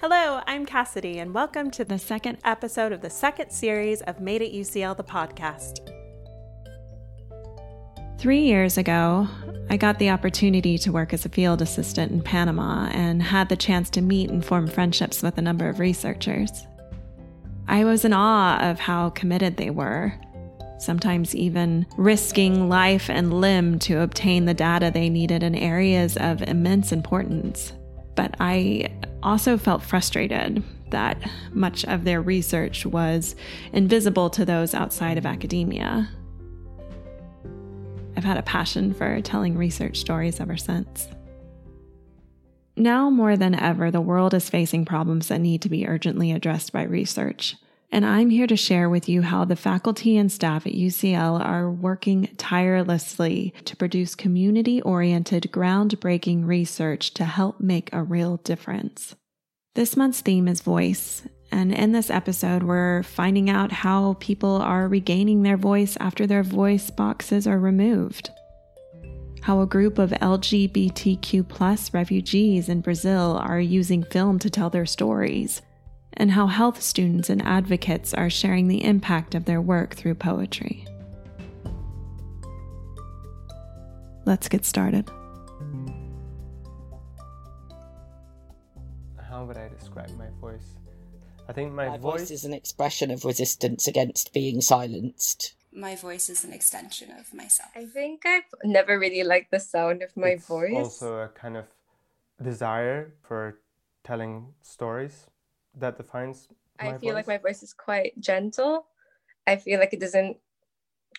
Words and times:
Hello, 0.00 0.40
I'm 0.46 0.64
Cassidy, 0.64 1.18
and 1.18 1.34
welcome 1.34 1.70
to 1.72 1.84
the 1.84 1.98
second 1.98 2.38
episode 2.42 2.90
of 2.90 3.02
the 3.02 3.10
second 3.10 3.50
series 3.50 4.00
of 4.00 4.18
Made 4.18 4.40
at 4.40 4.50
UCL, 4.50 4.96
the 4.96 5.04
podcast. 5.04 5.90
Three 8.18 8.40
years 8.40 8.78
ago, 8.78 9.28
I 9.68 9.76
got 9.76 9.98
the 9.98 10.08
opportunity 10.08 10.78
to 10.78 10.90
work 10.90 11.12
as 11.12 11.26
a 11.26 11.28
field 11.28 11.60
assistant 11.60 12.12
in 12.12 12.22
Panama 12.22 12.88
and 12.94 13.22
had 13.22 13.50
the 13.50 13.58
chance 13.58 13.90
to 13.90 14.00
meet 14.00 14.30
and 14.30 14.42
form 14.42 14.68
friendships 14.68 15.22
with 15.22 15.36
a 15.36 15.42
number 15.42 15.68
of 15.68 15.80
researchers. 15.80 16.66
I 17.68 17.84
was 17.84 18.06
in 18.06 18.14
awe 18.14 18.70
of 18.70 18.80
how 18.80 19.10
committed 19.10 19.58
they 19.58 19.68
were, 19.68 20.14
sometimes 20.78 21.36
even 21.36 21.84
risking 21.98 22.70
life 22.70 23.10
and 23.10 23.38
limb 23.38 23.78
to 23.80 24.00
obtain 24.00 24.46
the 24.46 24.54
data 24.54 24.90
they 24.90 25.10
needed 25.10 25.42
in 25.42 25.54
areas 25.54 26.16
of 26.16 26.40
immense 26.40 26.90
importance. 26.90 27.74
But 28.20 28.34
I 28.38 28.90
also 29.22 29.56
felt 29.56 29.82
frustrated 29.82 30.62
that 30.90 31.16
much 31.54 31.86
of 31.86 32.04
their 32.04 32.20
research 32.20 32.84
was 32.84 33.34
invisible 33.72 34.28
to 34.28 34.44
those 34.44 34.74
outside 34.74 35.16
of 35.16 35.24
academia. 35.24 36.06
I've 38.18 38.24
had 38.24 38.36
a 38.36 38.42
passion 38.42 38.92
for 38.92 39.22
telling 39.22 39.56
research 39.56 39.96
stories 39.96 40.38
ever 40.38 40.58
since. 40.58 41.08
Now 42.76 43.08
more 43.08 43.38
than 43.38 43.54
ever, 43.54 43.90
the 43.90 44.02
world 44.02 44.34
is 44.34 44.50
facing 44.50 44.84
problems 44.84 45.28
that 45.28 45.40
need 45.40 45.62
to 45.62 45.70
be 45.70 45.88
urgently 45.88 46.30
addressed 46.30 46.74
by 46.74 46.82
research. 46.82 47.56
And 47.92 48.06
I'm 48.06 48.30
here 48.30 48.46
to 48.46 48.56
share 48.56 48.88
with 48.88 49.08
you 49.08 49.22
how 49.22 49.44
the 49.44 49.56
faculty 49.56 50.16
and 50.16 50.30
staff 50.30 50.64
at 50.64 50.74
UCL 50.74 51.44
are 51.44 51.68
working 51.68 52.28
tirelessly 52.36 53.52
to 53.64 53.76
produce 53.76 54.14
community 54.14 54.80
oriented, 54.82 55.48
groundbreaking 55.50 56.46
research 56.46 57.12
to 57.14 57.24
help 57.24 57.60
make 57.60 57.92
a 57.92 58.04
real 58.04 58.36
difference. 58.38 59.16
This 59.74 59.96
month's 59.96 60.20
theme 60.20 60.46
is 60.46 60.60
voice. 60.60 61.22
And 61.50 61.74
in 61.74 61.90
this 61.90 62.10
episode, 62.10 62.62
we're 62.62 63.02
finding 63.02 63.50
out 63.50 63.72
how 63.72 64.16
people 64.20 64.62
are 64.62 64.86
regaining 64.86 65.42
their 65.42 65.56
voice 65.56 65.96
after 65.98 66.28
their 66.28 66.44
voice 66.44 66.90
boxes 66.90 67.44
are 67.48 67.58
removed. 67.58 68.30
How 69.42 69.60
a 69.62 69.66
group 69.66 69.98
of 69.98 70.10
LGBTQ 70.10 71.92
refugees 71.92 72.68
in 72.68 72.82
Brazil 72.82 73.36
are 73.42 73.58
using 73.58 74.04
film 74.04 74.38
to 74.38 74.50
tell 74.50 74.70
their 74.70 74.86
stories 74.86 75.60
and 76.14 76.32
how 76.32 76.46
health 76.46 76.82
students 76.82 77.30
and 77.30 77.40
advocates 77.42 78.12
are 78.14 78.30
sharing 78.30 78.68
the 78.68 78.84
impact 78.84 79.34
of 79.34 79.44
their 79.44 79.60
work 79.60 79.94
through 79.94 80.14
poetry. 80.14 80.86
Let's 84.26 84.48
get 84.48 84.64
started. 84.64 85.10
How 89.28 89.44
would 89.44 89.56
I 89.56 89.68
describe 89.68 90.10
my 90.18 90.28
voice? 90.40 90.76
I 91.48 91.52
think 91.52 91.72
my, 91.72 91.88
My 91.88 91.98
voice, 91.98 92.20
voice 92.20 92.30
is 92.30 92.44
an 92.44 92.52
expression 92.54 93.10
of 93.10 93.24
resistance 93.24 93.88
against 93.88 94.32
being 94.32 94.60
silenced. 94.60 95.54
my 95.72 95.94
voice 95.96 96.28
is 96.28 96.44
an 96.44 96.52
extension 96.52 97.10
of 97.12 97.32
myself. 97.32 97.70
I 97.74 97.86
think 97.86 98.26
I've 98.26 98.44
never 98.64 98.98
really 98.98 99.22
liked 99.24 99.50
the 99.50 99.60
sound 99.60 100.02
of 100.02 100.16
my 100.16 100.30
it's 100.30 100.46
voice. 100.46 100.74
also 100.74 101.18
a 101.18 101.28
kind 101.28 101.56
of 101.56 101.66
desire 102.42 103.14
for 103.22 103.58
telling 104.04 104.54
stories 104.62 105.26
that 105.78 105.96
defines 105.96 106.48
my 106.80 106.94
I 106.94 106.98
feel 106.98 107.14
like 107.14 107.26
my 107.26 107.38
voice 107.38 107.62
is 107.62 107.72
quite 107.72 108.18
gentle. 108.20 108.86
I 109.46 109.56
feel 109.56 109.78
like 109.78 109.92
it 109.92 110.00
doesn't 110.00 110.36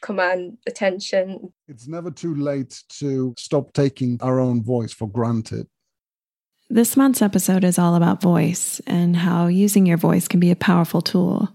command 0.01 0.57
attention. 0.67 1.53
It's 1.67 1.87
never 1.87 2.11
too 2.11 2.35
late 2.35 2.83
to 2.99 3.33
stop 3.37 3.73
taking 3.73 4.17
our 4.21 4.39
own 4.39 4.63
voice 4.63 4.93
for 4.93 5.07
granted. 5.07 5.67
This 6.69 6.95
month's 6.95 7.21
episode 7.21 7.63
is 7.63 7.77
all 7.77 7.95
about 7.95 8.21
voice 8.21 8.79
and 8.87 9.15
how 9.15 9.47
using 9.47 9.85
your 9.85 9.97
voice 9.97 10.27
can 10.27 10.39
be 10.39 10.51
a 10.51 10.55
powerful 10.55 11.01
tool. 11.01 11.49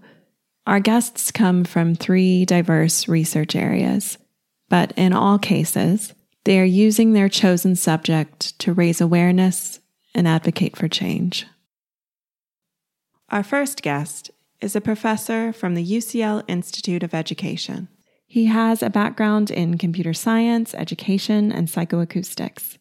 Our 0.67 0.79
guests 0.79 1.31
come 1.31 1.63
from 1.63 1.95
three 1.95 2.45
diverse 2.45 3.07
research 3.07 3.55
areas, 3.55 4.17
but 4.69 4.93
in 4.95 5.13
all 5.13 5.39
cases, 5.39 6.13
they 6.45 6.59
are 6.59 6.65
using 6.65 7.13
their 7.13 7.29
chosen 7.29 7.75
subject 7.75 8.57
to 8.59 8.73
raise 8.73 9.01
awareness 9.01 9.79
and 10.13 10.27
advocate 10.27 10.77
for 10.77 10.87
change. 10.87 11.45
Our 13.29 13.43
first 13.43 13.81
guest 13.81 14.31
is 14.61 14.73
a 14.73 14.81
professor 14.81 15.51
from 15.51 15.75
the 15.75 15.85
UCL 15.85 16.43
Institute 16.47 17.03
of 17.03 17.13
Education. 17.13 17.89
He 18.25 18.45
has 18.45 18.81
a 18.81 18.89
background 18.89 19.51
in 19.51 19.77
computer 19.77 20.13
science, 20.13 20.73
education, 20.73 21.51
and 21.51 21.67
psychoacoustics. 21.67 22.77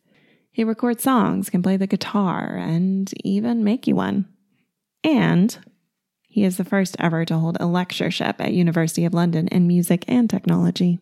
He 0.53 0.63
records 0.63 1.03
songs, 1.03 1.51
can 1.51 1.65
play 1.65 1.77
the 1.77 1.89
guitar, 1.89 2.57
and 2.57 3.13
even 3.25 3.65
make 3.65 3.89
you 3.89 3.97
one. 3.97 4.27
And 5.03 5.59
he 6.23 6.45
is 6.45 6.59
the 6.59 6.65
first 6.65 6.95
ever 7.01 7.25
to 7.25 7.39
hold 7.39 7.57
a 7.59 7.67
lectureship 7.67 8.37
at 8.41 8.53
University 8.53 9.05
of 9.05 9.15
London 9.15 9.49
in 9.49 9.67
music 9.67 10.05
and 10.07 10.31
technology. 10.31 11.01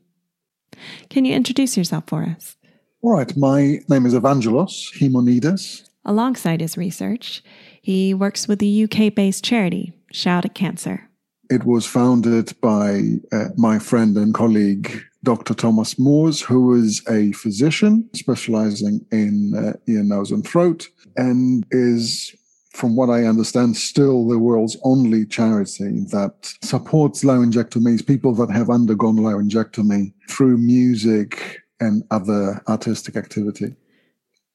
Can 1.10 1.26
you 1.26 1.34
introduce 1.34 1.76
yourself 1.76 2.04
for 2.06 2.22
us? 2.22 2.56
All 3.02 3.12
right, 3.12 3.36
my 3.36 3.80
name 3.90 4.06
is 4.06 4.14
Evangelos 4.14 4.98
Himonides. 4.98 5.86
Alongside 6.06 6.60
his 6.60 6.76
research, 6.76 7.42
he 7.84 8.14
works 8.14 8.48
with 8.48 8.62
a 8.62 8.84
UK 8.84 9.14
based 9.14 9.44
charity 9.44 9.92
Shout 10.10 10.46
at 10.46 10.54
Cancer. 10.54 11.10
It 11.50 11.64
was 11.64 11.84
founded 11.84 12.58
by 12.62 13.16
uh, 13.30 13.48
my 13.58 13.78
friend 13.78 14.16
and 14.16 14.32
colleague, 14.32 15.02
Dr. 15.22 15.52
Thomas 15.52 15.98
Moors, 15.98 16.40
who 16.40 16.72
is 16.74 17.02
a 17.10 17.32
physician 17.32 18.08
specializing 18.14 19.04
in 19.12 19.52
uh, 19.54 19.74
ear, 19.86 20.02
nose, 20.02 20.30
and 20.30 20.46
throat, 20.46 20.88
and 21.16 21.66
is, 21.72 22.34
from 22.72 22.96
what 22.96 23.10
I 23.10 23.24
understand, 23.24 23.76
still 23.76 24.26
the 24.26 24.38
world's 24.38 24.78
only 24.82 25.26
charity 25.26 26.06
that 26.10 26.54
supports 26.62 27.22
laryngectomees, 27.22 28.06
people 28.06 28.34
that 28.36 28.50
have 28.50 28.70
undergone 28.70 29.16
laryngectomy 29.16 30.14
through 30.30 30.56
music 30.56 31.60
and 31.80 32.02
other 32.10 32.62
artistic 32.66 33.16
activity. 33.16 33.76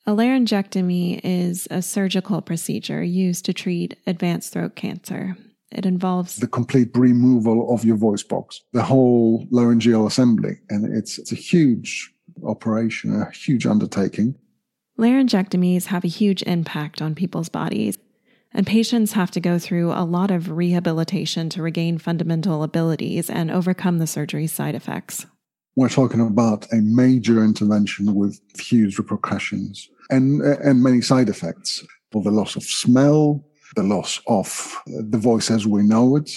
A 0.06 0.12
laryngectomy 0.12 1.20
is 1.24 1.68
a 1.70 1.82
surgical 1.82 2.42
procedure 2.42 3.04
used 3.04 3.46
to 3.46 3.54
treat 3.54 3.98
advanced 4.08 4.54
throat 4.54 4.76
cancer. 4.76 5.38
It 5.72 5.86
involves 5.86 6.38
the 6.38 6.48
complete 6.48 6.90
removal 6.96 7.72
of 7.72 7.86
your 7.86 7.96
voice 7.96 8.24
box, 8.24 8.62
the 8.74 8.82
whole 8.84 9.46
laryngeal 9.52 10.08
assembly. 10.08 10.58
And 10.70 10.96
it's, 10.96 11.20
it's 11.20 11.32
a 11.32 11.36
huge 11.36 12.12
operation, 12.44 13.22
a 13.22 13.30
huge 13.32 13.68
undertaking. 13.68 14.36
laryngectomies 14.98 15.86
have 15.86 16.04
a 16.04 16.08
huge 16.08 16.42
impact 16.44 17.02
on 17.02 17.14
people's 17.14 17.50
bodies, 17.50 17.98
and 18.52 18.66
patients 18.66 19.12
have 19.12 19.30
to 19.32 19.40
go 19.40 19.60
through 19.60 19.92
a 19.92 20.04
lot 20.04 20.32
of 20.32 20.50
rehabilitation 20.50 21.50
to 21.50 21.62
regain 21.62 22.00
fundamental 22.00 22.64
abilities 22.64 23.30
and 23.30 23.52
overcome 23.52 24.00
the 24.00 24.08
surgery's 24.08 24.52
side 24.52 24.74
effects. 24.74 25.28
We're 25.76 25.90
talking 25.90 26.22
about 26.22 26.72
a 26.74 26.78
major 26.78 27.44
intervention 27.44 28.16
with 28.16 28.40
huge 28.60 28.98
repercussions 28.98 29.90
and, 30.10 30.42
and 30.42 30.84
many 30.84 31.02
side 31.02 31.30
effects 31.30 31.86
for 32.12 32.22
the 32.22 32.32
loss 32.32 32.56
of 32.56 32.64
smell, 32.64 33.44
the 33.76 33.84
loss 33.84 34.20
of 34.28 34.76
the 34.88 35.18
voice 35.18 35.52
as 35.52 35.68
we 35.68 35.84
know 35.84 36.16
it, 36.16 36.32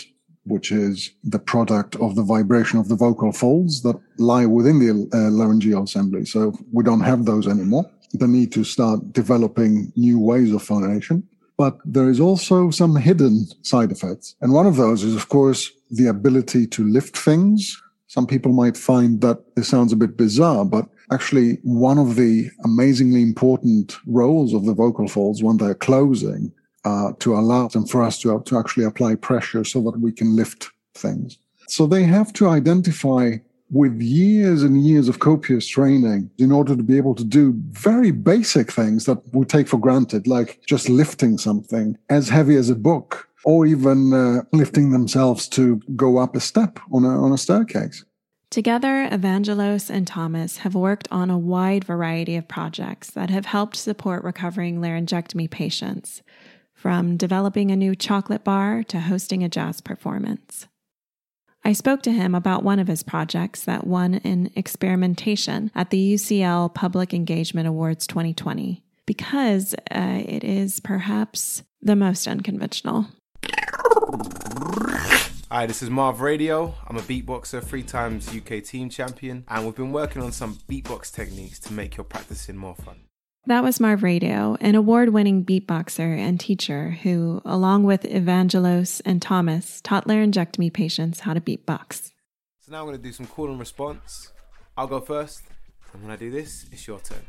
which 0.44 0.70
is 0.70 1.10
the 1.24 1.38
product 1.38 1.96
of 1.96 2.14
the 2.14 2.22
vibration 2.22 2.78
of 2.78 2.88
the 2.88 2.96
vocal 2.96 3.32
folds 3.32 3.82
that 3.82 3.98
lie 4.18 4.46
within 4.46 4.78
the 4.78 5.08
uh, 5.12 5.30
laryngeal 5.30 5.84
assembly. 5.84 6.24
So 6.24 6.52
we 6.72 6.84
don't 6.84 7.00
have 7.00 7.24
those 7.24 7.48
anymore. 7.48 7.90
The 8.12 8.28
need 8.28 8.52
to 8.52 8.64
start 8.64 9.12
developing 9.12 9.92
new 9.96 10.18
ways 10.18 10.52
of 10.52 10.62
phonation. 10.62 11.26
But 11.56 11.78
there 11.84 12.10
is 12.10 12.20
also 12.20 12.70
some 12.70 12.96
hidden 12.96 13.46
side 13.62 13.92
effects. 13.92 14.34
And 14.40 14.52
one 14.52 14.66
of 14.66 14.76
those 14.76 15.04
is, 15.04 15.14
of 15.14 15.28
course, 15.28 15.70
the 15.90 16.06
ability 16.08 16.66
to 16.68 16.86
lift 16.86 17.16
things. 17.16 17.80
Some 18.12 18.26
people 18.26 18.52
might 18.52 18.76
find 18.76 19.22
that 19.22 19.56
this 19.56 19.68
sounds 19.68 19.90
a 19.90 19.96
bit 19.96 20.18
bizarre, 20.18 20.66
but 20.66 20.86
actually 21.10 21.54
one 21.62 21.96
of 21.96 22.16
the 22.16 22.50
amazingly 22.62 23.22
important 23.22 23.96
roles 24.06 24.52
of 24.52 24.66
the 24.66 24.74
vocal 24.74 25.08
folds 25.08 25.42
when 25.42 25.56
they're 25.56 25.74
closing 25.74 26.52
uh, 26.84 27.12
to 27.20 27.34
allow 27.34 27.68
them 27.68 27.86
for 27.86 28.02
us 28.02 28.20
to, 28.20 28.42
to 28.44 28.58
actually 28.58 28.84
apply 28.84 29.14
pressure 29.14 29.64
so 29.64 29.80
that 29.84 29.98
we 29.98 30.12
can 30.12 30.36
lift 30.36 30.68
things. 30.94 31.38
So 31.68 31.86
they 31.86 32.02
have 32.02 32.34
to 32.34 32.50
identify 32.50 33.36
with 33.70 33.98
years 34.02 34.62
and 34.62 34.84
years 34.84 35.08
of 35.08 35.20
copious 35.20 35.66
training 35.66 36.30
in 36.36 36.52
order 36.52 36.76
to 36.76 36.82
be 36.82 36.98
able 36.98 37.14
to 37.14 37.24
do 37.24 37.54
very 37.70 38.10
basic 38.10 38.70
things 38.70 39.06
that 39.06 39.22
we 39.32 39.46
take 39.46 39.68
for 39.68 39.78
granted, 39.78 40.26
like 40.26 40.60
just 40.68 40.90
lifting 40.90 41.38
something 41.38 41.96
as 42.10 42.28
heavy 42.28 42.56
as 42.56 42.68
a 42.68 42.74
book 42.74 43.30
or 43.44 43.66
even 43.66 44.12
uh, 44.12 44.42
lifting 44.52 44.90
themselves 44.90 45.48
to 45.48 45.80
go 45.96 46.18
up 46.18 46.36
a 46.36 46.40
step 46.40 46.78
on 46.92 47.04
a, 47.04 47.22
on 47.22 47.32
a 47.32 47.38
staircase. 47.38 48.04
Together, 48.50 49.08
Evangelos 49.10 49.88
and 49.88 50.06
Thomas 50.06 50.58
have 50.58 50.74
worked 50.74 51.08
on 51.10 51.30
a 51.30 51.38
wide 51.38 51.84
variety 51.84 52.36
of 52.36 52.46
projects 52.46 53.10
that 53.12 53.30
have 53.30 53.46
helped 53.46 53.76
support 53.76 54.22
recovering 54.24 54.78
laryngectomy 54.78 55.50
patients, 55.50 56.22
from 56.74 57.16
developing 57.16 57.70
a 57.70 57.76
new 57.76 57.94
chocolate 57.94 58.44
bar 58.44 58.82
to 58.82 59.00
hosting 59.00 59.42
a 59.42 59.48
jazz 59.48 59.80
performance. 59.80 60.66
I 61.64 61.72
spoke 61.72 62.02
to 62.02 62.12
him 62.12 62.34
about 62.34 62.64
one 62.64 62.78
of 62.78 62.88
his 62.88 63.02
projects 63.02 63.64
that 63.64 63.86
won 63.86 64.16
an 64.16 64.50
experimentation 64.56 65.70
at 65.74 65.90
the 65.90 66.14
UCL 66.14 66.74
Public 66.74 67.14
Engagement 67.14 67.68
Awards 67.68 68.06
2020 68.06 68.82
because 69.06 69.74
uh, 69.90 70.22
it 70.26 70.42
is 70.44 70.80
perhaps 70.80 71.62
the 71.80 71.96
most 71.96 72.26
unconventional. 72.26 73.06
Hi, 75.50 75.66
this 75.66 75.82
is 75.82 75.88
Marv 75.88 76.20
Radio. 76.20 76.74
I'm 76.86 76.96
a 76.96 77.02
beatboxer, 77.02 77.62
three 77.62 77.82
times 77.82 78.28
UK 78.34 78.62
team 78.62 78.90
champion, 78.90 79.44
and 79.48 79.64
we've 79.64 79.74
been 79.74 79.92
working 79.92 80.22
on 80.22 80.32
some 80.32 80.56
beatbox 80.68 81.10
techniques 81.12 81.58
to 81.60 81.72
make 81.72 81.96
your 81.96 82.04
practicing 82.04 82.56
more 82.56 82.74
fun. 82.74 83.04
That 83.46 83.62
was 83.62 83.80
Marv 83.80 84.02
Radio, 84.02 84.56
an 84.60 84.74
award 84.74 85.10
winning 85.10 85.44
beatboxer 85.44 86.18
and 86.18 86.38
teacher 86.38 86.90
who, 87.02 87.40
along 87.44 87.84
with 87.84 88.02
Evangelos 88.02 89.00
and 89.04 89.20
Thomas, 89.22 89.80
taught 89.80 90.06
laryngectomy 90.06 90.72
patients 90.72 91.20
how 91.20 91.34
to 91.34 91.40
beatbox. 91.40 92.12
So 92.60 92.72
now 92.72 92.80
I'm 92.80 92.86
going 92.86 92.96
to 92.96 93.02
do 93.02 93.12
some 93.12 93.26
call 93.26 93.50
and 93.50 93.58
response. 93.58 94.30
I'll 94.76 94.86
go 94.86 95.00
first, 95.00 95.42
and 95.92 96.02
when 96.02 96.10
I 96.10 96.16
do 96.16 96.30
this, 96.30 96.66
it's 96.70 96.86
your 96.86 97.00
turn. 97.00 97.24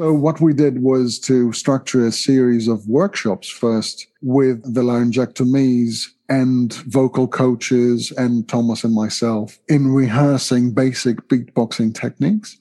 So, 0.00 0.14
what 0.14 0.40
we 0.40 0.54
did 0.54 0.82
was 0.82 1.18
to 1.18 1.52
structure 1.52 2.06
a 2.06 2.10
series 2.10 2.68
of 2.68 2.88
workshops 2.88 3.50
first 3.50 4.06
with 4.22 4.62
the 4.62 4.80
laryngectomees 4.80 6.06
and 6.26 6.72
vocal 6.72 7.28
coaches 7.28 8.10
and 8.16 8.48
Thomas 8.48 8.82
and 8.82 8.94
myself 8.94 9.58
in 9.68 9.92
rehearsing 9.92 10.72
basic 10.72 11.28
beatboxing 11.28 11.94
techniques. 11.94 12.56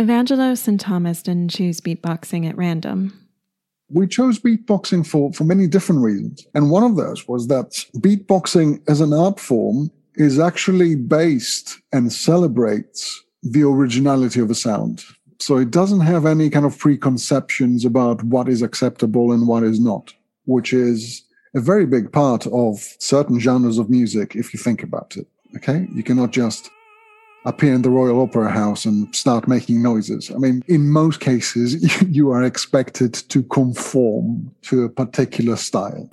Evangelos 0.00 0.66
and 0.66 0.80
Thomas 0.80 1.22
didn't 1.22 1.52
choose 1.52 1.80
beatboxing 1.80 2.48
at 2.48 2.56
random. 2.56 3.16
We 3.88 4.08
chose 4.08 4.40
beatboxing 4.40 5.06
for, 5.06 5.32
for 5.32 5.44
many 5.44 5.68
different 5.68 6.02
reasons. 6.02 6.44
And 6.56 6.72
one 6.72 6.82
of 6.82 6.96
those 6.96 7.28
was 7.28 7.46
that 7.46 7.70
beatboxing 7.98 8.82
as 8.88 9.00
an 9.00 9.12
art 9.12 9.38
form 9.38 9.92
is 10.16 10.40
actually 10.40 10.96
based 10.96 11.80
and 11.92 12.12
celebrates 12.12 13.24
the 13.44 13.62
originality 13.62 14.40
of 14.40 14.50
a 14.50 14.56
sound. 14.56 15.04
So 15.40 15.56
it 15.56 15.70
doesn't 15.70 16.00
have 16.00 16.26
any 16.26 16.50
kind 16.50 16.66
of 16.66 16.78
preconceptions 16.78 17.84
about 17.84 18.22
what 18.22 18.48
is 18.48 18.60
acceptable 18.60 19.32
and 19.32 19.48
what 19.48 19.62
is 19.62 19.80
not, 19.80 20.12
which 20.44 20.72
is 20.72 21.22
a 21.54 21.60
very 21.60 21.86
big 21.86 22.12
part 22.12 22.46
of 22.48 22.78
certain 22.98 23.40
genres 23.40 23.78
of 23.78 23.88
music 23.88 24.36
if 24.36 24.52
you 24.52 24.60
think 24.60 24.82
about 24.82 25.16
it. 25.16 25.26
Okay? 25.56 25.88
You 25.94 26.02
cannot 26.02 26.30
just 26.30 26.70
appear 27.46 27.72
in 27.72 27.82
the 27.82 27.90
Royal 27.90 28.20
Opera 28.20 28.50
House 28.50 28.84
and 28.84 29.14
start 29.16 29.48
making 29.48 29.82
noises. 29.82 30.30
I 30.30 30.36
mean, 30.36 30.62
in 30.68 30.90
most 30.90 31.20
cases, 31.20 32.02
you 32.08 32.30
are 32.30 32.44
expected 32.44 33.14
to 33.14 33.42
conform 33.44 34.54
to 34.62 34.84
a 34.84 34.88
particular 34.90 35.56
style. 35.56 36.08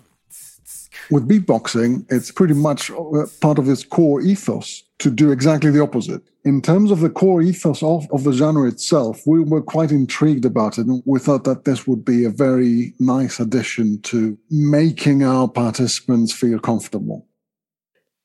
With 1.10 1.28
beatboxing, 1.28 2.06
it's 2.10 2.32
pretty 2.32 2.54
much 2.54 2.92
uh, 2.92 3.26
part 3.42 3.60
of 3.60 3.70
its 3.70 3.84
core 3.84 4.22
ethos 4.22 4.84
to 5.00 5.10
do 5.10 5.32
exactly 5.32 5.72
the 5.72 5.82
opposite. 5.82 6.22
In 6.44 6.62
terms 6.62 6.92
of 6.92 7.00
the 7.00 7.10
core 7.10 7.42
ethos 7.42 7.84
of, 7.84 8.08
of 8.12 8.24
the 8.24 8.34
genre 8.34 8.68
itself, 8.68 9.22
we 9.26 9.40
were 9.40 9.62
quite 9.62 9.92
intrigued 9.92 10.46
about 10.46 10.78
it. 10.78 10.88
And 10.88 11.04
we 11.06 11.20
thought 11.20 11.44
that 11.44 11.66
this 11.66 11.88
would 11.88 12.04
be 12.04 12.26
a 12.26 12.30
very 12.30 12.94
nice 13.00 13.40
addition 13.40 14.02
to 14.04 14.38
making 14.50 15.24
our 15.24 15.48
participants 15.48 16.34
feel 16.34 16.60
comfortable. 16.60 17.28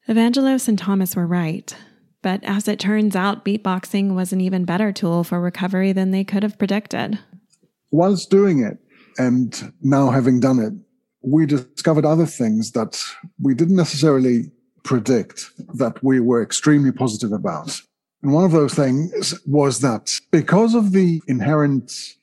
Evangelos 0.08 0.66
and 0.66 0.78
Thomas 0.78 1.14
were 1.14 1.26
right. 1.26 1.76
But 2.22 2.42
as 2.44 2.68
it 2.68 2.78
turns 2.78 3.16
out, 3.16 3.44
beatboxing 3.44 4.14
was 4.14 4.32
an 4.32 4.40
even 4.40 4.64
better 4.64 4.92
tool 4.92 5.24
for 5.24 5.40
recovery 5.40 5.92
than 5.92 6.12
they 6.12 6.24
could 6.24 6.42
have 6.42 6.58
predicted. 6.58 7.18
Whilst 7.90 8.30
doing 8.30 8.62
it, 8.62 8.78
and 9.18 9.72
now 9.82 10.10
having 10.10 10.40
done 10.40 10.58
it, 10.58 10.72
we 11.22 11.46
discovered 11.46 12.04
other 12.04 12.26
things 12.26 12.72
that 12.72 13.02
we 13.40 13.54
didn't 13.54 13.76
necessarily 13.76 14.50
predict 14.82 15.50
that 15.74 16.02
we 16.02 16.20
were 16.20 16.42
extremely 16.42 16.92
positive 16.92 17.32
about. 17.32 17.80
And 18.22 18.32
one 18.32 18.44
of 18.44 18.52
those 18.52 18.74
things 18.74 19.34
was 19.46 19.80
that 19.80 20.18
because 20.30 20.74
of 20.74 20.92
the 20.92 21.20
inherent 21.26 22.14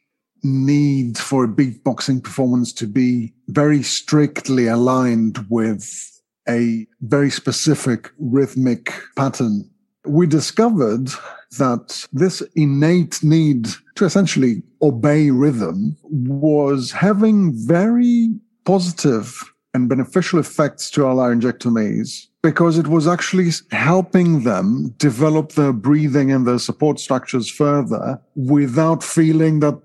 need 0.43 1.17
for 1.17 1.43
a 1.43 1.47
beatboxing 1.47 2.23
performance 2.23 2.71
to 2.73 2.87
be 2.87 3.33
very 3.47 3.83
strictly 3.83 4.67
aligned 4.67 5.45
with 5.49 6.05
a 6.47 6.87
very 7.01 7.29
specific 7.29 8.11
rhythmic 8.17 8.93
pattern, 9.15 9.69
we 10.05 10.25
discovered 10.25 11.09
that 11.57 12.05
this 12.13 12.41
innate 12.55 13.21
need 13.23 13.67
to 13.95 14.05
essentially 14.05 14.63
obey 14.81 15.29
rhythm 15.29 15.97
was 16.03 16.91
having 16.91 17.51
very 17.53 18.29
positive 18.65 19.53
and 19.73 19.87
beneficial 19.87 20.39
effects 20.39 20.89
to 20.91 21.05
our 21.05 21.15
laryngectomees 21.15 22.27
because 22.41 22.77
it 22.77 22.87
was 22.87 23.07
actually 23.07 23.49
helping 23.71 24.43
them 24.43 24.93
develop 24.97 25.53
their 25.53 25.73
breathing 25.73 26.31
and 26.31 26.47
their 26.47 26.59
support 26.59 26.99
structures 26.99 27.49
further 27.49 28.19
without 28.35 29.03
feeling 29.03 29.59
that 29.59 29.79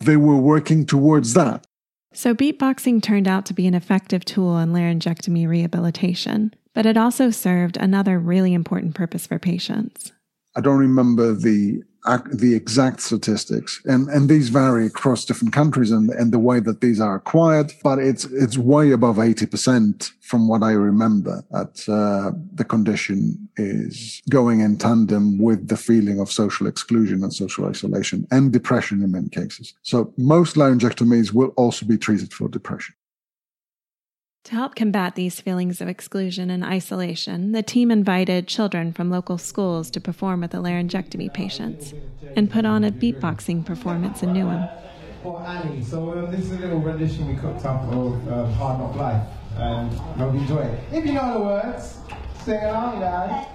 they 0.00 0.16
were 0.16 0.36
working 0.36 0.86
towards 0.86 1.34
that. 1.34 1.66
So, 2.12 2.34
beatboxing 2.34 3.02
turned 3.02 3.28
out 3.28 3.44
to 3.46 3.54
be 3.54 3.66
an 3.66 3.74
effective 3.74 4.24
tool 4.24 4.56
in 4.58 4.72
laryngectomy 4.72 5.46
rehabilitation, 5.46 6.54
but 6.74 6.86
it 6.86 6.96
also 6.96 7.30
served 7.30 7.76
another 7.76 8.18
really 8.18 8.54
important 8.54 8.94
purpose 8.94 9.26
for 9.26 9.38
patients. 9.38 10.12
I 10.54 10.62
don't 10.62 10.78
remember 10.78 11.34
the 11.34 11.82
the 12.32 12.54
exact 12.54 13.00
statistics, 13.00 13.80
and 13.84 14.08
and 14.08 14.28
these 14.28 14.48
vary 14.48 14.86
across 14.86 15.24
different 15.24 15.54
countries 15.54 15.90
and 15.90 16.10
and 16.10 16.32
the 16.32 16.38
way 16.38 16.60
that 16.60 16.80
these 16.80 17.00
are 17.00 17.16
acquired, 17.16 17.72
but 17.82 17.98
it's 17.98 18.24
it's 18.26 18.58
way 18.58 18.92
above 18.92 19.18
eighty 19.18 19.46
percent 19.46 20.12
from 20.20 20.48
what 20.48 20.62
I 20.62 20.72
remember. 20.72 21.44
That 21.50 21.88
uh, 21.88 22.32
the 22.54 22.64
condition 22.64 23.48
is 23.56 24.22
going 24.28 24.60
in 24.60 24.76
tandem 24.76 25.38
with 25.38 25.68
the 25.68 25.76
feeling 25.76 26.18
of 26.20 26.30
social 26.30 26.66
exclusion 26.66 27.22
and 27.22 27.32
social 27.32 27.66
isolation 27.66 28.26
and 28.30 28.52
depression 28.52 29.02
in 29.02 29.12
many 29.12 29.28
cases. 29.28 29.74
So 29.82 30.12
most 30.16 30.56
laryngectomees 30.56 31.32
will 31.32 31.52
also 31.56 31.86
be 31.86 31.98
treated 31.98 32.32
for 32.32 32.48
depression. 32.48 32.95
To 34.46 34.54
help 34.54 34.76
combat 34.76 35.16
these 35.16 35.40
feelings 35.40 35.80
of 35.80 35.88
exclusion 35.88 36.50
and 36.50 36.64
isolation, 36.64 37.50
the 37.50 37.64
team 37.64 37.90
invited 37.90 38.46
children 38.46 38.92
from 38.92 39.10
local 39.10 39.38
schools 39.38 39.90
to 39.90 40.00
perform 40.00 40.42
with 40.42 40.52
the 40.52 40.58
laryngectomy 40.58 41.34
patients 41.34 41.92
and 42.36 42.48
put 42.48 42.64
on 42.64 42.84
a 42.84 42.92
beatboxing 42.92 43.66
performance 43.66 44.22
in 44.22 44.28
Newham. 44.28 44.70
For 45.24 45.42
Annie, 45.44 45.82
so 45.82 46.16
um, 46.16 46.30
this 46.30 46.42
is 46.42 46.52
a 46.52 46.58
little 46.60 46.78
rendition 46.78 47.26
we 47.26 47.34
cooked 47.34 47.64
up 47.64 47.92
of 47.92 48.28
uh, 48.28 48.46
Hard 48.52 48.78
Knock 48.78 48.94
Life, 48.94 49.26
and 49.56 49.92
hope 49.92 50.34
you 50.34 50.38
enjoy 50.38 50.60
it. 50.60 50.80
If 50.92 51.04
you 51.04 51.14
know 51.14 51.38
the 51.38 51.44
words, 51.44 51.98
sing 52.44 52.62
along, 52.62 53.00
guys. 53.00 53.46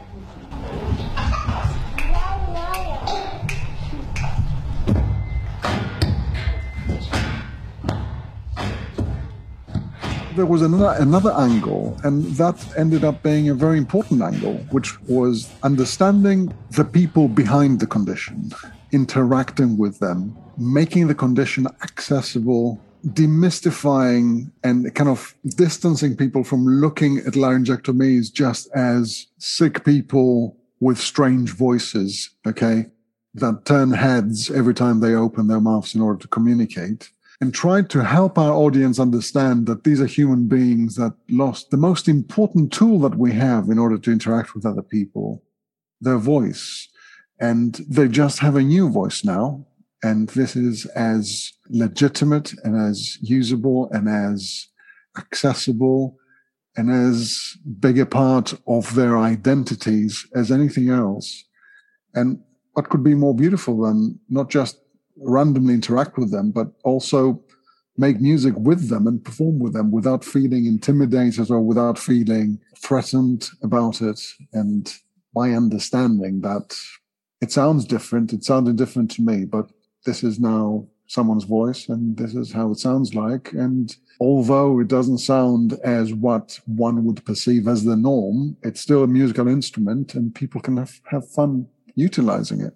There 10.36 10.46
was 10.46 10.62
another, 10.62 10.96
another 10.98 11.32
angle, 11.34 12.00
and 12.06 12.24
that 12.36 12.56
ended 12.78 13.04
up 13.04 13.22
being 13.22 13.50
a 13.50 13.54
very 13.54 13.78
important 13.78 14.22
angle, 14.22 14.56
which 14.72 15.00
was 15.02 15.52
understanding 15.62 16.54
the 16.70 16.86
people 16.86 17.28
behind 17.28 17.82
the 17.82 17.88
condition, 17.88 18.52
interacting 18.94 19.78
with 19.78 20.00
them, 20.00 20.38
making 20.58 21.08
the 21.08 21.16
condition 21.16 21.68
accessible, 21.84 22.80
demystifying 23.08 24.50
and 24.64 24.96
kind 24.96 25.10
of 25.10 25.36
distancing 25.58 26.16
people 26.16 26.46
from 26.46 26.66
looking 26.66 27.18
at 27.20 27.34
laryngectomees 27.34 28.32
just 28.32 28.70
as 28.74 29.28
sick 29.38 29.84
people 29.84 30.56
with 30.80 30.98
strange 30.98 31.52
voices, 31.52 32.30
okay, 32.48 32.86
that 33.34 33.66
turn 33.66 33.92
heads 33.92 34.50
every 34.50 34.74
time 34.74 35.02
they 35.02 35.14
open 35.14 35.48
their 35.48 35.60
mouths 35.60 35.94
in 35.94 36.02
order 36.02 36.20
to 36.20 36.28
communicate 36.30 37.12
and 37.42 37.54
tried 37.54 37.90
to 37.90 38.04
help 38.04 38.38
our 38.38 38.54
audience 38.54 39.00
understand 39.00 39.66
that 39.66 39.84
these 39.84 40.00
are 40.00 40.06
human 40.06 40.48
beings 40.48 40.96
that 40.96 41.14
lost 41.28 41.72
the 41.72 41.78
most 41.78 42.08
important 42.08 42.72
tool 42.72 43.00
that 43.00 43.18
we 43.18 43.34
have 43.34 43.70
in 43.70 43.80
order 43.80 43.98
to 43.98 44.12
interact 44.12 44.54
with 44.54 44.64
other 44.64 44.84
people, 44.84 45.44
their 46.00 46.20
voice. 46.20 46.88
And 47.40 47.74
they 47.90 48.08
just 48.08 48.38
have 48.40 48.56
a 48.56 48.62
new 48.62 48.90
voice 48.90 49.26
now. 49.26 49.66
And 50.04 50.30
this 50.30 50.56
is 50.56 50.86
as 50.88 51.52
legitimate 51.70 52.54
and 52.64 52.80
as 52.80 53.18
usable 53.22 53.90
and 53.92 54.08
as 54.08 54.68
accessible 55.18 56.18
and 56.78 56.92
as 56.92 57.58
big 57.80 57.98
a 57.98 58.06
part 58.06 58.54
of 58.68 58.94
their 58.94 59.18
identities 59.18 60.28
as 60.36 60.52
anything 60.52 60.90
else. 60.90 61.44
And 62.14 62.40
what 62.74 62.90
could 62.90 63.04
be 63.04 63.16
more 63.16 63.36
beautiful 63.36 63.82
than 63.82 64.20
not 64.30 64.50
just 64.50 64.78
randomly 65.22 65.74
interact 65.74 66.18
with 66.18 66.32
them, 66.32 66.52
but 66.52 66.68
also 66.84 67.42
make 67.98 68.20
music 68.20 68.54
with 68.58 68.90
them 68.90 69.08
and 69.08 69.24
perform 69.24 69.60
with 69.60 69.74
them 69.74 69.92
without 69.92 70.24
feeling 70.24 70.66
intimidated 70.66 71.52
or 71.52 71.62
without 71.62 72.00
feeling 72.00 72.60
threatened 72.78 73.50
about 73.62 74.02
it. 74.02 74.20
And 74.54 74.94
by 75.34 75.52
understanding 75.52 76.42
that 76.42 76.76
it 77.42 77.52
sounds 77.52 77.86
different, 77.86 78.34
it 78.34 78.44
sounded 78.44 78.76
different 78.76 79.12
to 79.12 79.22
me, 79.22 79.46
but 79.46 79.70
this 80.06 80.24
is 80.24 80.40
now 80.40 80.88
someone's 81.08 81.44
voice 81.44 81.90
and 81.90 82.16
this 82.18 82.34
is 82.36 82.52
how 82.52 82.72
it 82.72 82.80
sounds 82.80 83.14
like. 83.14 83.52
And 83.52 83.96
although 84.20 84.80
it 84.80 84.88
doesn't 84.88 85.18
sound 85.18 85.74
as 85.84 86.14
what 86.14 86.60
one 86.66 87.04
would 87.04 87.26
perceive 87.26 87.68
as 87.68 87.84
the 87.84 87.98
norm, 87.98 88.56
it's 88.64 88.80
still 88.80 89.04
a 89.04 89.08
musical 89.08 89.48
instrument 89.48 90.16
and 90.16 90.34
people 90.34 90.62
can 90.62 90.78
have, 90.78 91.02
have 91.10 91.30
fun 91.30 91.68
utilizing 91.96 92.62
it. 92.62 92.76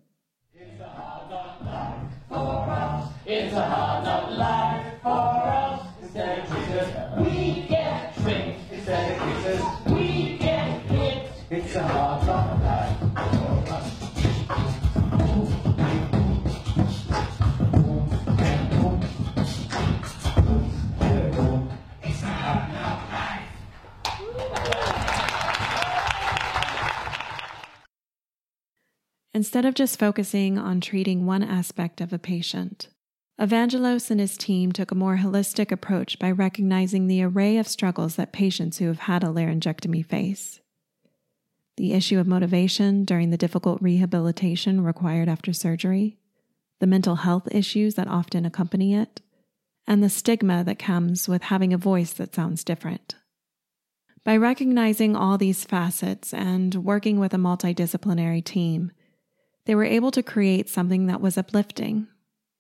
For 5.05 5.12
us. 5.12 5.81
Instead 6.01 6.39
of 6.39 6.45
quizzes, 6.50 6.89
we 7.19 7.67
get 7.69 8.15
tricked. 8.15 8.59
Instead 8.71 9.12
of 9.12 9.17
quizzes, 9.21 9.62
we 9.93 10.38
get 10.39 10.81
hit. 10.81 11.31
It's 11.51 11.75
a 11.75 11.83
hard. 11.83 12.25
Instead 29.33 29.65
of 29.65 29.74
just 29.74 30.00
focusing 30.00 30.57
on 30.57 30.79
treating 30.79 31.25
one 31.25 31.43
aspect 31.43 32.00
of 32.00 32.13
a 32.13 32.17
patient, 32.17 32.88
Evangelos 33.39 34.09
and 34.09 34.19
his 34.19 34.37
team 34.37 34.71
took 34.71 34.91
a 34.91 34.95
more 34.95 35.17
holistic 35.17 35.69
approach 35.71 36.17
by 36.19 36.31
recognizing 36.31 37.07
the 37.07 37.21
array 37.21 37.57
of 37.57 37.67
struggles 37.67 38.15
that 38.15 38.31
patients 38.31 38.77
who 38.77 38.87
have 38.87 38.99
had 38.99 39.23
a 39.23 39.27
laryngectomy 39.27 40.05
face. 40.05 40.61
The 41.75 41.91
issue 41.91 42.17
of 42.17 42.27
motivation 42.27 43.03
during 43.03 43.31
the 43.31 43.37
difficult 43.37 43.81
rehabilitation 43.81 44.81
required 44.81 45.27
after 45.27 45.51
surgery, 45.51 46.17
the 46.79 46.87
mental 46.87 47.17
health 47.17 47.49
issues 47.51 47.95
that 47.95 48.07
often 48.07 48.45
accompany 48.45 48.95
it, 48.95 49.21
and 49.85 50.01
the 50.01 50.09
stigma 50.09 50.63
that 50.63 50.79
comes 50.79 51.27
with 51.27 51.43
having 51.43 51.73
a 51.73 51.77
voice 51.77 52.13
that 52.13 52.33
sounds 52.33 52.63
different. 52.63 53.15
By 54.23 54.37
recognizing 54.37 55.15
all 55.15 55.37
these 55.37 55.65
facets 55.65 56.33
and 56.33 56.73
working 56.75 57.19
with 57.19 57.33
a 57.33 57.37
multidisciplinary 57.37 58.43
team, 58.43 58.91
they 59.65 59.75
were 59.75 59.83
able 59.83 60.11
to 60.11 60.23
create 60.23 60.69
something 60.69 61.07
that 61.07 61.21
was 61.21 61.37
uplifting, 61.37 62.07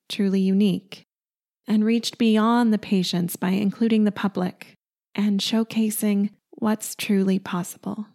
truly 0.09 0.39
unique, 0.39 1.05
and 1.67 1.83
reached 1.83 2.17
beyond 2.17 2.73
the 2.73 2.77
patients 2.77 3.35
by 3.35 3.49
including 3.49 4.03
the 4.03 4.11
public 4.11 4.75
and 5.13 5.39
showcasing 5.39 6.29
what's 6.51 6.95
truly 6.95 7.39
possible. 7.39 8.07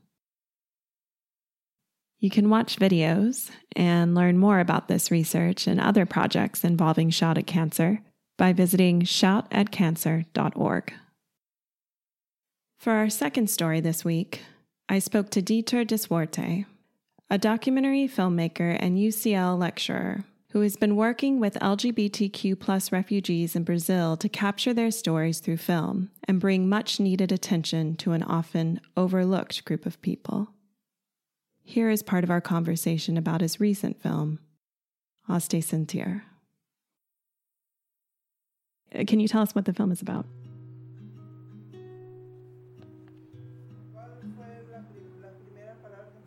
You 2.20 2.28
can 2.28 2.50
watch 2.50 2.76
videos 2.76 3.50
and 3.75 4.14
learn 4.14 4.37
more 4.37 4.61
about 4.61 4.88
this 4.88 5.11
research 5.11 5.66
and 5.66 5.80
other 5.80 6.04
projects 6.04 6.64
involving 6.64 7.09
Shout 7.09 7.38
at 7.38 7.47
Cancer 7.47 8.00
by 8.37 8.52
visiting 8.52 9.00
shoutatcancer.org. 9.02 10.92
For 12.78 12.92
our 12.92 13.11
second 13.11 13.49
story 13.50 13.80
this 13.80 14.04
week, 14.04 14.42
I 14.88 14.99
spoke 14.99 15.30
to 15.30 15.42
Dieter 15.42 15.87
Deswarte, 15.87 16.66
a 17.30 17.38
documentary 17.38 18.09
filmmaker 18.09 18.76
and 18.78 18.99
UCL 18.99 19.59
lecturer 19.59 20.25
who 20.50 20.61
has 20.62 20.76
been 20.76 20.97
working 20.97 21.38
with 21.38 21.54
LGBTQ 21.54 22.59
plus 22.59 22.90
refugees 22.90 23.54
in 23.54 23.62
Brazil 23.62 24.16
to 24.16 24.28
capture 24.28 24.75
their 24.75 24.90
stories 24.90 25.38
through 25.38 25.57
film 25.57 26.11
and 26.25 26.40
bring 26.40 26.69
much 26.69 26.99
needed 26.99 27.30
attention 27.30 27.95
to 27.97 28.12
an 28.12 28.23
often 28.25 28.80
overlooked 28.97 29.64
group 29.64 29.87
of 29.87 30.00
people. 30.02 30.49
Here 31.62 31.88
is 31.88 32.02
part 32.02 32.25
of 32.25 32.30
our 32.30 32.40
conversation 32.40 33.16
about 33.16 33.42
his 33.42 33.61
recent 33.61 34.02
film, 34.02 34.40
Haste 35.28 35.52
Sentir. 35.52 36.23
Uh, 38.92 39.04
Can 39.07 39.21
you 39.21 39.28
tell 39.28 39.42
us 39.42 39.54
what 39.54 39.66
the 39.66 39.73
film 39.73 39.92
is 39.92 40.02
about? 40.02 40.26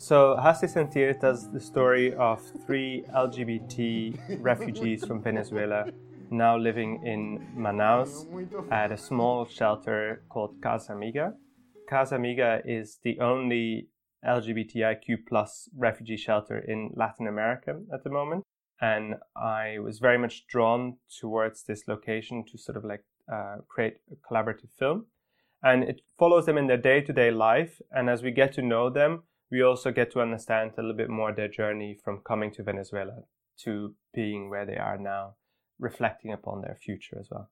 So, 0.04 0.36
Haste 0.36 0.66
Sentir 0.76 1.18
tells 1.18 1.50
the 1.50 1.62
story 1.62 2.14
of 2.16 2.42
three 2.66 3.06
LGBT 3.16 4.42
refugees 4.42 5.06
from 5.06 5.24
Venezuela 5.24 5.86
now 6.30 6.58
living 6.58 7.02
in 7.06 7.48
Manaus 7.56 8.28
at 8.70 8.92
a 8.92 8.98
small 8.98 9.46
shelter 9.46 10.24
called 10.28 10.62
Casa 10.62 10.92
Amiga. 10.92 11.36
Casa 11.90 12.16
Amiga 12.16 12.62
is 12.66 13.00
the 13.06 13.18
only 13.22 13.88
LGBTIQ 14.28 15.20
plus 15.26 15.70
refugee 15.78 16.18
shelter 16.18 16.60
in 16.60 16.92
Latin 16.98 17.28
America 17.28 17.80
at 17.94 18.04
the 18.04 18.10
moment. 18.10 18.44
And 18.82 19.16
I 19.38 19.78
was 19.80 20.00
very 20.00 20.18
much 20.18 20.48
drawn 20.48 20.98
towards 21.22 21.64
this 21.64 21.84
location 21.88 22.44
to 22.52 22.58
sort 22.58 22.76
of 22.76 22.84
like 22.84 23.06
uh, 23.32 23.60
create 23.70 24.00
a 24.12 24.16
collaborative 24.18 24.72
film. 24.78 25.06
And 25.64 25.86
it 25.86 26.02
follows 26.20 26.46
them 26.46 26.58
in 26.58 26.68
their 26.68 26.76
day 26.92 27.00
to 27.00 27.14
day 27.14 27.32
life. 27.32 27.82
And 27.90 28.10
as 28.10 28.22
we 28.22 28.32
get 28.32 28.52
to 28.56 28.62
know 28.62 28.90
them, 28.90 29.24
we 29.54 29.62
also 29.62 29.92
get 29.92 30.12
to 30.12 30.20
understand 30.20 30.72
a 30.78 30.82
little 30.82 30.98
bit 30.98 31.10
more 31.10 31.32
their 31.32 31.48
journey 31.48 31.96
from 32.04 32.22
coming 32.28 32.52
to 32.52 32.64
Venezuela 32.64 33.14
to 33.60 33.94
being 34.12 34.50
where 34.50 34.66
they 34.66 34.78
are 34.78 34.98
now, 34.98 35.36
reflecting 35.80 36.34
upon 36.34 36.62
their 36.62 36.76
future 36.84 37.18
as 37.20 37.28
well. 37.30 37.52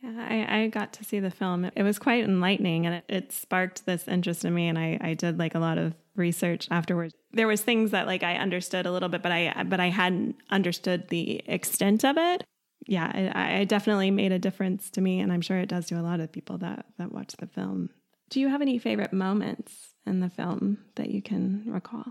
Yeah, 0.00 0.26
I, 0.28 0.60
I 0.60 0.66
got 0.68 0.94
to 0.94 1.04
see 1.04 1.20
the 1.20 1.30
film. 1.30 1.70
It 1.76 1.82
was 1.82 1.98
quite 1.98 2.24
enlightening 2.24 2.86
and 2.86 2.96
it, 2.96 3.04
it 3.08 3.32
sparked 3.32 3.84
this 3.84 4.08
interest 4.08 4.46
in 4.46 4.54
me 4.54 4.66
and 4.68 4.78
I, 4.78 4.98
I 5.00 5.12
did 5.12 5.38
like 5.38 5.54
a 5.54 5.58
lot 5.58 5.76
of 5.76 5.94
research 6.14 6.68
afterwards. 6.70 7.14
There 7.32 7.46
was 7.46 7.60
things 7.60 7.90
that 7.90 8.06
like 8.06 8.22
I 8.22 8.36
understood 8.36 8.86
a 8.86 8.92
little 8.92 9.10
bit, 9.10 9.22
but 9.22 9.32
I 9.32 9.62
but 9.64 9.78
I 9.78 9.90
hadn't 9.90 10.36
understood 10.48 11.08
the 11.08 11.42
extent 11.46 12.02
of 12.02 12.16
it. 12.16 12.44
Yeah, 12.86 13.14
it, 13.14 13.62
it 13.62 13.68
definitely 13.68 14.10
made 14.10 14.32
a 14.32 14.38
difference 14.38 14.88
to 14.90 15.02
me 15.02 15.20
and 15.20 15.30
I'm 15.30 15.42
sure 15.42 15.58
it 15.58 15.68
does 15.68 15.86
to 15.86 16.00
a 16.00 16.02
lot 16.02 16.20
of 16.20 16.32
people 16.32 16.56
that, 16.58 16.86
that 16.98 17.12
watch 17.12 17.34
the 17.38 17.46
film. 17.46 17.90
Do 18.28 18.40
you 18.40 18.48
have 18.48 18.60
any 18.60 18.78
favorite 18.78 19.12
moments 19.12 19.94
in 20.04 20.20
the 20.20 20.28
film 20.28 20.78
that 20.96 21.10
you 21.10 21.22
can 21.22 21.64
recall? 21.66 22.04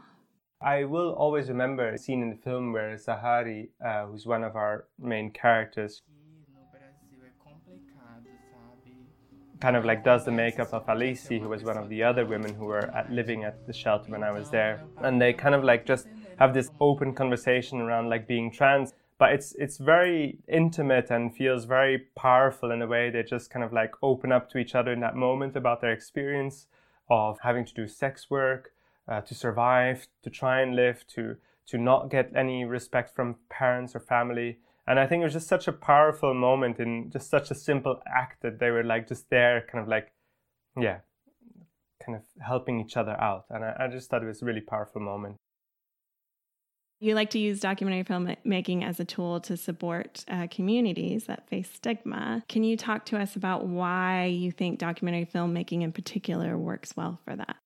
I 0.61 0.85
will 0.85 1.11
always 1.13 1.49
remember 1.49 1.89
a 1.89 1.97
scene 1.97 2.21
in 2.21 2.29
the 2.29 2.37
film 2.37 2.71
where 2.71 2.95
Zahari, 2.95 3.69
uh, 3.85 4.05
who's 4.05 4.25
one 4.25 4.43
of 4.43 4.55
our 4.55 4.85
main 4.97 5.31
characters, 5.31 6.01
kind 9.59 9.75
of 9.75 9.83
like 9.83 10.03
does 10.03 10.23
the 10.25 10.31
makeup 10.31 10.73
of 10.73 10.87
Alice, 10.87 11.27
who 11.27 11.49
was 11.49 11.63
one 11.63 11.77
of 11.77 11.89
the 11.89 12.01
other 12.03 12.25
women 12.25 12.55
who 12.55 12.65
were 12.65 12.95
at, 12.95 13.09
living 13.11 13.43
at 13.43 13.65
the 13.65 13.73
shelter 13.73 14.11
when 14.11 14.23
I 14.23 14.31
was 14.31 14.49
there, 14.49 14.83
and 15.01 15.21
they 15.21 15.33
kind 15.33 15.53
of 15.55 15.63
like 15.63 15.85
just 15.85 16.07
have 16.37 16.53
this 16.53 16.71
open 16.79 17.13
conversation 17.13 17.81
around 17.81 18.09
like 18.09 18.27
being 18.27 18.51
trans. 18.51 18.93
But 19.17 19.31
it's 19.31 19.53
it's 19.53 19.77
very 19.77 20.39
intimate 20.47 21.09
and 21.09 21.33
feels 21.33 21.65
very 21.65 21.99
powerful 22.15 22.71
in 22.71 22.81
a 22.81 22.87
way. 22.87 23.09
They 23.09 23.23
just 23.23 23.49
kind 23.49 23.63
of 23.63 23.71
like 23.71 23.93
open 24.01 24.31
up 24.31 24.49
to 24.49 24.57
each 24.57 24.75
other 24.75 24.91
in 24.91 24.99
that 24.99 25.15
moment 25.15 25.55
about 25.55 25.79
their 25.81 25.93
experience 25.93 26.67
of 27.09 27.39
having 27.41 27.65
to 27.65 27.73
do 27.73 27.87
sex 27.87 28.29
work, 28.29 28.71
uh, 29.07 29.21
to 29.21 29.33
survive, 29.33 30.07
to 30.23 30.29
try 30.29 30.61
and 30.61 30.75
live, 30.75 31.05
to 31.15 31.37
to 31.67 31.77
not 31.77 32.09
get 32.09 32.31
any 32.35 32.65
respect 32.65 33.15
from 33.15 33.37
parents 33.49 33.95
or 33.95 33.99
family. 33.99 34.59
And 34.87 34.99
I 34.99 35.07
think 35.07 35.21
it 35.21 35.25
was 35.25 35.33
just 35.33 35.47
such 35.47 35.67
a 35.67 35.73
powerful 35.73 36.33
moment 36.33 36.79
in 36.79 37.09
just 37.09 37.29
such 37.29 37.49
a 37.49 37.55
simple 37.55 38.01
act 38.05 38.41
that 38.43 38.59
they 38.59 38.69
were 38.69 38.83
like 38.83 39.07
just 39.07 39.29
there, 39.29 39.65
kind 39.71 39.81
of 39.81 39.87
like, 39.87 40.11
yeah, 40.79 40.99
kind 42.05 42.17
of 42.17 42.21
helping 42.45 42.79
each 42.79 42.95
other 42.95 43.19
out. 43.19 43.45
And 43.49 43.63
I, 43.63 43.75
I 43.79 43.87
just 43.87 44.09
thought 44.09 44.21
it 44.21 44.27
was 44.27 44.41
a 44.41 44.45
really 44.45 44.61
powerful 44.61 45.01
moment. 45.01 45.37
You 47.05 47.13
like 47.13 47.29
to 47.31 47.39
use 47.39 47.59
documentary 47.59 48.03
filmmaking 48.03 48.83
as 48.83 48.99
a 48.99 49.05
tool 49.05 49.39
to 49.41 49.55
support 49.55 50.25
uh, 50.27 50.47
communities 50.49 51.25
that 51.25 51.47
face 51.47 51.69
stigma. 51.71 52.43
Can 52.49 52.63
you 52.63 52.75
talk 52.75 53.05
to 53.05 53.19
us 53.19 53.35
about 53.35 53.67
why 53.67 54.25
you 54.25 54.51
think 54.51 54.79
documentary 54.79 55.27
filmmaking 55.31 55.83
in 55.83 55.91
particular 55.91 56.57
works 56.57 56.97
well 56.97 57.19
for 57.23 57.35
that? 57.35 57.57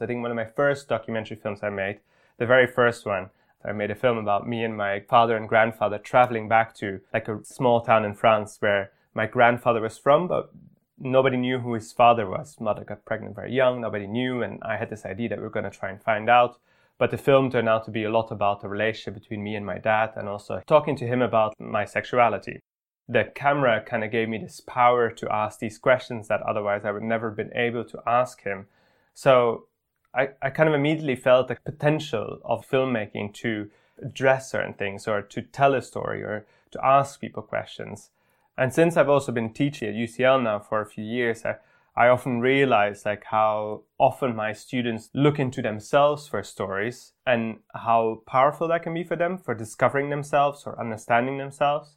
I 0.00 0.06
think 0.06 0.22
one 0.22 0.30
of 0.30 0.38
my 0.38 0.46
first 0.46 0.88
documentary 0.88 1.36
films 1.36 1.58
I 1.62 1.68
made, 1.68 2.00
the 2.38 2.46
very 2.46 2.66
first 2.66 3.04
one, 3.04 3.28
I 3.62 3.72
made 3.72 3.90
a 3.90 3.94
film 3.94 4.16
about 4.16 4.48
me 4.48 4.64
and 4.64 4.74
my 4.74 5.00
father 5.00 5.36
and 5.36 5.46
grandfather 5.46 5.98
traveling 5.98 6.48
back 6.48 6.74
to 6.76 7.00
like 7.12 7.28
a 7.28 7.44
small 7.44 7.82
town 7.82 8.06
in 8.06 8.14
France 8.14 8.56
where 8.60 8.92
my 9.12 9.26
grandfather 9.26 9.82
was 9.82 9.98
from, 9.98 10.28
but 10.28 10.50
nobody 10.98 11.36
knew 11.36 11.58
who 11.58 11.74
his 11.74 11.92
father 11.92 12.26
was. 12.26 12.56
Mother 12.58 12.84
got 12.84 13.04
pregnant 13.04 13.36
very 13.36 13.52
young, 13.52 13.82
nobody 13.82 14.06
knew, 14.06 14.42
and 14.42 14.62
I 14.62 14.78
had 14.78 14.88
this 14.88 15.04
idea 15.04 15.28
that 15.28 15.36
we 15.36 15.44
were 15.44 15.50
going 15.50 15.70
to 15.70 15.78
try 15.78 15.90
and 15.90 16.02
find 16.02 16.30
out. 16.30 16.58
But 16.98 17.12
the 17.12 17.18
film 17.18 17.50
turned 17.50 17.68
out 17.68 17.84
to 17.84 17.92
be 17.92 18.04
a 18.04 18.10
lot 18.10 18.32
about 18.32 18.60
the 18.60 18.68
relationship 18.68 19.14
between 19.14 19.42
me 19.42 19.54
and 19.54 19.64
my 19.64 19.78
dad 19.78 20.12
and 20.16 20.28
also 20.28 20.62
talking 20.66 20.96
to 20.96 21.06
him 21.06 21.22
about 21.22 21.54
my 21.58 21.84
sexuality. 21.84 22.60
The 23.08 23.30
camera 23.34 23.80
kind 23.80 24.02
of 24.04 24.10
gave 24.10 24.28
me 24.28 24.38
this 24.38 24.60
power 24.60 25.10
to 25.10 25.32
ask 25.32 25.60
these 25.60 25.78
questions 25.78 26.28
that 26.28 26.42
otherwise 26.42 26.84
I 26.84 26.90
would 26.90 27.04
never 27.04 27.30
have 27.30 27.36
been 27.36 27.56
able 27.56 27.84
to 27.84 28.02
ask 28.06 28.42
him. 28.42 28.66
So 29.14 29.66
I, 30.12 30.30
I 30.42 30.50
kind 30.50 30.68
of 30.68 30.74
immediately 30.74 31.16
felt 31.16 31.48
the 31.48 31.56
potential 31.64 32.40
of 32.44 32.68
filmmaking 32.68 33.32
to 33.34 33.70
address 34.02 34.50
certain 34.50 34.74
things 34.74 35.06
or 35.06 35.22
to 35.22 35.42
tell 35.42 35.74
a 35.74 35.82
story 35.82 36.22
or 36.22 36.46
to 36.72 36.84
ask 36.84 37.20
people 37.20 37.42
questions. 37.42 38.10
And 38.56 38.74
since 38.74 38.96
I've 38.96 39.08
also 39.08 39.30
been 39.30 39.52
teaching 39.52 39.88
at 39.88 39.94
UCL 39.94 40.42
now 40.42 40.58
for 40.58 40.80
a 40.80 40.86
few 40.86 41.04
years, 41.04 41.44
I, 41.44 41.56
I 41.98 42.06
often 42.10 42.38
realize 42.38 43.04
like 43.04 43.24
how 43.24 43.82
often 43.98 44.36
my 44.36 44.52
students 44.52 45.10
look 45.14 45.40
into 45.40 45.60
themselves 45.60 46.28
for 46.28 46.44
stories 46.44 47.12
and 47.26 47.58
how 47.74 48.22
powerful 48.24 48.68
that 48.68 48.84
can 48.84 48.94
be 48.94 49.02
for 49.02 49.16
them 49.16 49.36
for 49.36 49.52
discovering 49.52 50.08
themselves 50.08 50.62
or 50.64 50.80
understanding 50.80 51.38
themselves. 51.38 51.96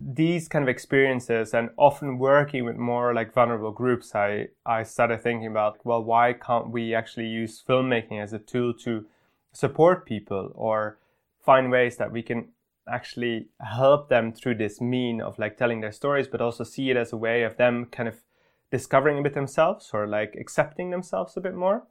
These 0.00 0.48
kind 0.48 0.62
of 0.62 0.70
experiences 0.70 1.52
and 1.52 1.68
often 1.76 2.16
working 2.18 2.64
with 2.64 2.76
more 2.76 3.12
like 3.12 3.34
vulnerable 3.34 3.70
groups, 3.70 4.14
I, 4.14 4.48
I 4.64 4.82
started 4.82 5.20
thinking 5.20 5.48
about, 5.48 5.76
well, 5.84 6.02
why 6.02 6.32
can't 6.32 6.70
we 6.70 6.94
actually 6.94 7.26
use 7.26 7.62
filmmaking 7.68 8.22
as 8.22 8.32
a 8.32 8.38
tool 8.38 8.72
to 8.84 9.04
support 9.52 10.06
people 10.06 10.52
or 10.54 10.96
find 11.44 11.70
ways 11.70 11.98
that 11.98 12.10
we 12.10 12.22
can 12.22 12.48
actually 12.90 13.48
help 13.60 14.08
them 14.08 14.32
through 14.32 14.54
this 14.54 14.80
mean 14.80 15.20
of 15.20 15.38
like 15.38 15.58
telling 15.58 15.82
their 15.82 15.92
stories, 15.92 16.28
but 16.28 16.40
also 16.40 16.64
see 16.64 16.88
it 16.88 16.96
as 16.96 17.12
a 17.12 17.18
way 17.18 17.42
of 17.42 17.58
them 17.58 17.84
kind 17.84 18.08
of 18.08 18.22
discovering 18.74 19.20
a 19.20 19.22
bit 19.22 19.34
themselves 19.34 19.90
or 19.92 20.08
like 20.08 20.34
accepting 20.34 20.90
themselves 20.90 21.36
a 21.36 21.40
bit 21.40 21.54
more. 21.54 21.84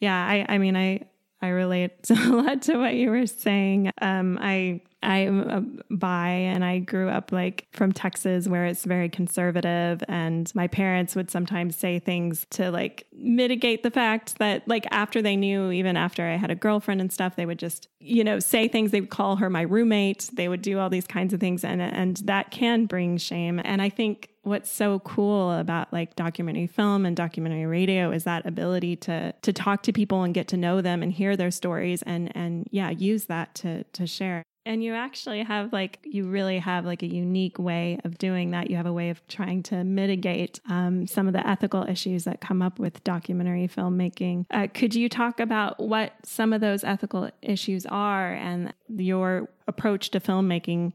Yeah, 0.00 0.14
I, 0.14 0.44
I 0.46 0.58
mean, 0.58 0.76
I, 0.76 1.06
I 1.40 1.48
relate 1.48 2.10
a 2.10 2.28
lot 2.28 2.60
to 2.62 2.76
what 2.76 2.92
you 2.92 3.08
were 3.08 3.26
saying. 3.26 3.90
Um, 4.02 4.38
I 4.38 4.82
I'm 5.00 5.80
bi 5.90 6.28
and 6.28 6.64
I 6.64 6.80
grew 6.80 7.08
up 7.08 7.30
like 7.30 7.68
from 7.72 7.92
Texas 7.92 8.48
where 8.48 8.66
it's 8.66 8.84
very 8.84 9.08
conservative 9.08 10.02
and 10.08 10.52
my 10.56 10.66
parents 10.66 11.14
would 11.14 11.30
sometimes 11.30 11.76
say 11.76 12.00
things 12.00 12.46
to 12.50 12.72
like 12.72 13.06
mitigate 13.12 13.84
the 13.84 13.92
fact 13.92 14.38
that 14.38 14.66
like 14.66 14.86
after 14.90 15.22
they 15.22 15.36
knew 15.36 15.70
even 15.70 15.96
after 15.96 16.26
I 16.26 16.36
had 16.36 16.50
a 16.50 16.56
girlfriend 16.56 17.00
and 17.00 17.12
stuff 17.12 17.36
they 17.36 17.46
would 17.46 17.60
just 17.60 17.86
you 18.00 18.24
know 18.24 18.40
say 18.40 18.66
things 18.66 18.90
they 18.90 19.00
would 19.00 19.10
call 19.10 19.36
her 19.36 19.48
my 19.48 19.62
roommate 19.62 20.30
they 20.32 20.48
would 20.48 20.62
do 20.62 20.80
all 20.80 20.90
these 20.90 21.06
kinds 21.06 21.32
of 21.32 21.38
things 21.38 21.62
and 21.62 21.80
and 21.80 22.16
that 22.24 22.50
can 22.50 22.86
bring 22.86 23.18
shame 23.18 23.60
and 23.64 23.80
I 23.80 23.90
think 23.90 24.30
what's 24.48 24.70
so 24.70 24.98
cool 25.00 25.52
about 25.52 25.92
like 25.92 26.16
documentary 26.16 26.66
film 26.66 27.04
and 27.06 27.16
documentary 27.16 27.66
radio 27.66 28.10
is 28.10 28.24
that 28.24 28.46
ability 28.46 28.96
to 28.96 29.32
to 29.42 29.52
talk 29.52 29.82
to 29.82 29.92
people 29.92 30.22
and 30.22 30.34
get 30.34 30.48
to 30.48 30.56
know 30.56 30.80
them 30.80 31.02
and 31.02 31.12
hear 31.12 31.36
their 31.36 31.50
stories 31.50 32.02
and 32.02 32.34
and 32.36 32.66
yeah 32.70 32.90
use 32.90 33.26
that 33.26 33.54
to 33.56 33.84
to 33.84 34.06
share. 34.06 34.42
And 34.66 34.84
you 34.84 34.92
actually 34.92 35.42
have 35.44 35.72
like 35.72 35.98
you 36.04 36.28
really 36.28 36.58
have 36.58 36.84
like 36.84 37.02
a 37.02 37.06
unique 37.06 37.58
way 37.58 37.98
of 38.04 38.18
doing 38.18 38.50
that. 38.50 38.68
You 38.68 38.76
have 38.76 38.84
a 38.84 38.92
way 38.92 39.08
of 39.08 39.26
trying 39.26 39.62
to 39.64 39.82
mitigate 39.82 40.60
um, 40.68 41.06
some 41.06 41.26
of 41.26 41.32
the 41.32 41.46
ethical 41.46 41.84
issues 41.88 42.24
that 42.24 42.42
come 42.42 42.60
up 42.60 42.78
with 42.78 43.02
documentary 43.02 43.66
filmmaking. 43.66 44.44
Uh, 44.50 44.66
could 44.72 44.94
you 44.94 45.08
talk 45.08 45.40
about 45.40 45.80
what 45.80 46.12
some 46.22 46.52
of 46.52 46.60
those 46.60 46.84
ethical 46.84 47.30
issues 47.40 47.86
are 47.86 48.34
and 48.34 48.74
your 48.88 49.48
approach 49.66 50.10
to 50.10 50.20
filmmaking? 50.20 50.92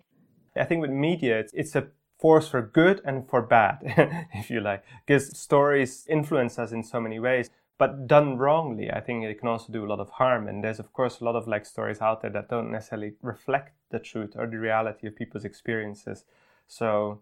I 0.56 0.66
think 0.66 0.82
with 0.82 0.92
media 0.92 1.40
it's, 1.40 1.54
it's 1.54 1.76
a 1.76 1.88
force 2.24 2.48
for 2.48 2.62
good 2.62 3.02
and 3.04 3.30
for 3.30 3.42
bad 3.42 3.80
if 4.34 4.50
you 4.50 4.62
like 4.62 4.84
because 5.06 5.38
stories 5.38 6.08
influence 6.10 6.58
us 6.58 6.72
in 6.72 6.82
so 6.82 7.00
many 7.00 7.20
ways 7.20 7.50
but 7.84 8.08
done 8.08 8.38
wrongly, 8.38 8.92
I 8.92 9.00
think 9.02 9.24
it 9.24 9.40
can 9.40 9.50
also 9.50 9.74
do 9.74 9.86
a 9.86 9.90
lot 9.90 10.00
of 10.00 10.10
harm. 10.12 10.48
And 10.48 10.64
there's, 10.64 10.80
of 10.80 10.94
course, 10.94 11.20
a 11.20 11.26
lot 11.26 11.36
of 11.36 11.48
like 11.48 11.66
stories 11.66 12.02
out 12.02 12.22
there 12.22 12.32
that 12.32 12.50
don't 12.50 12.72
necessarily 12.72 13.14
reflect 13.22 13.74
the 13.90 14.00
truth 14.00 14.36
or 14.36 14.48
the 14.48 14.58
reality 14.58 15.08
of 15.08 15.16
people's 15.16 15.44
experiences. 15.44 16.24
So, 16.68 17.22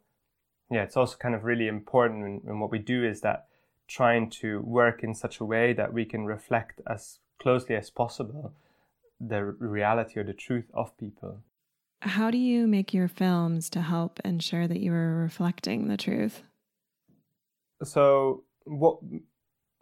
yeah, 0.69 0.83
it's 0.83 0.97
also 0.97 1.17
kind 1.17 1.35
of 1.35 1.45
really 1.45 1.67
important. 1.67 2.43
And 2.45 2.59
what 2.59 2.71
we 2.71 2.79
do 2.79 3.03
is 3.03 3.21
that 3.21 3.47
trying 3.87 4.29
to 4.41 4.61
work 4.61 5.03
in 5.03 5.15
such 5.15 5.39
a 5.39 5.45
way 5.45 5.73
that 5.73 5.93
we 5.93 6.05
can 6.05 6.25
reflect 6.25 6.81
as 6.85 7.19
closely 7.39 7.75
as 7.75 7.89
possible 7.89 8.53
the 9.19 9.43
reality 9.43 10.19
or 10.19 10.23
the 10.23 10.33
truth 10.33 10.69
of 10.73 10.97
people. 10.97 11.41
How 12.01 12.31
do 12.31 12.37
you 12.37 12.67
make 12.67 12.93
your 12.93 13.07
films 13.07 13.69
to 13.71 13.81
help 13.81 14.19
ensure 14.25 14.67
that 14.67 14.79
you 14.79 14.91
are 14.91 15.21
reflecting 15.21 15.87
the 15.87 15.97
truth? 15.97 16.41
So, 17.83 18.43
what 18.65 18.99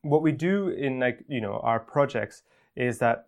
what 0.02 0.22
we 0.22 0.32
do 0.32 0.70
in 0.70 1.00
like 1.00 1.24
you 1.28 1.42
know 1.42 1.60
our 1.64 1.80
projects 1.80 2.44
is 2.76 3.00
that 3.00 3.28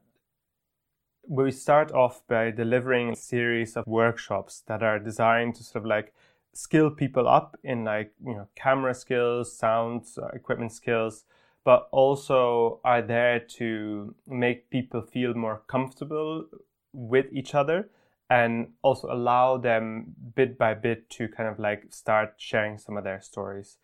we 1.27 1.51
start 1.51 1.91
off 1.91 2.21
by 2.27 2.51
delivering 2.51 3.11
a 3.11 3.15
series 3.15 3.77
of 3.77 3.85
workshops 3.87 4.63
that 4.67 4.83
are 4.83 4.99
designed 4.99 5.55
to 5.55 5.63
sort 5.63 5.83
of 5.83 5.85
like 5.85 6.13
skill 6.53 6.89
people 6.89 7.27
up 7.27 7.57
in 7.63 7.85
like 7.85 8.11
you 8.25 8.33
know 8.33 8.47
camera 8.55 8.93
skills 8.93 9.57
sound 9.57 10.05
uh, 10.17 10.27
equipment 10.33 10.71
skills 10.71 11.23
but 11.63 11.87
also 11.91 12.81
are 12.83 13.01
there 13.01 13.39
to 13.39 14.13
make 14.27 14.69
people 14.69 15.01
feel 15.01 15.33
more 15.33 15.61
comfortable 15.67 16.45
with 16.91 17.27
each 17.31 17.55
other 17.55 17.89
and 18.31 18.69
also 18.81 19.07
allow 19.11 19.57
them 19.57 20.15
bit 20.35 20.57
by 20.57 20.73
bit 20.73 21.07
to 21.11 21.27
kind 21.27 21.47
of 21.47 21.59
like 21.59 21.85
start 21.89 22.33
sharing 22.37 22.79
some 22.79 22.97
of 22.97 23.03
their 23.03 23.21
stories 23.21 23.77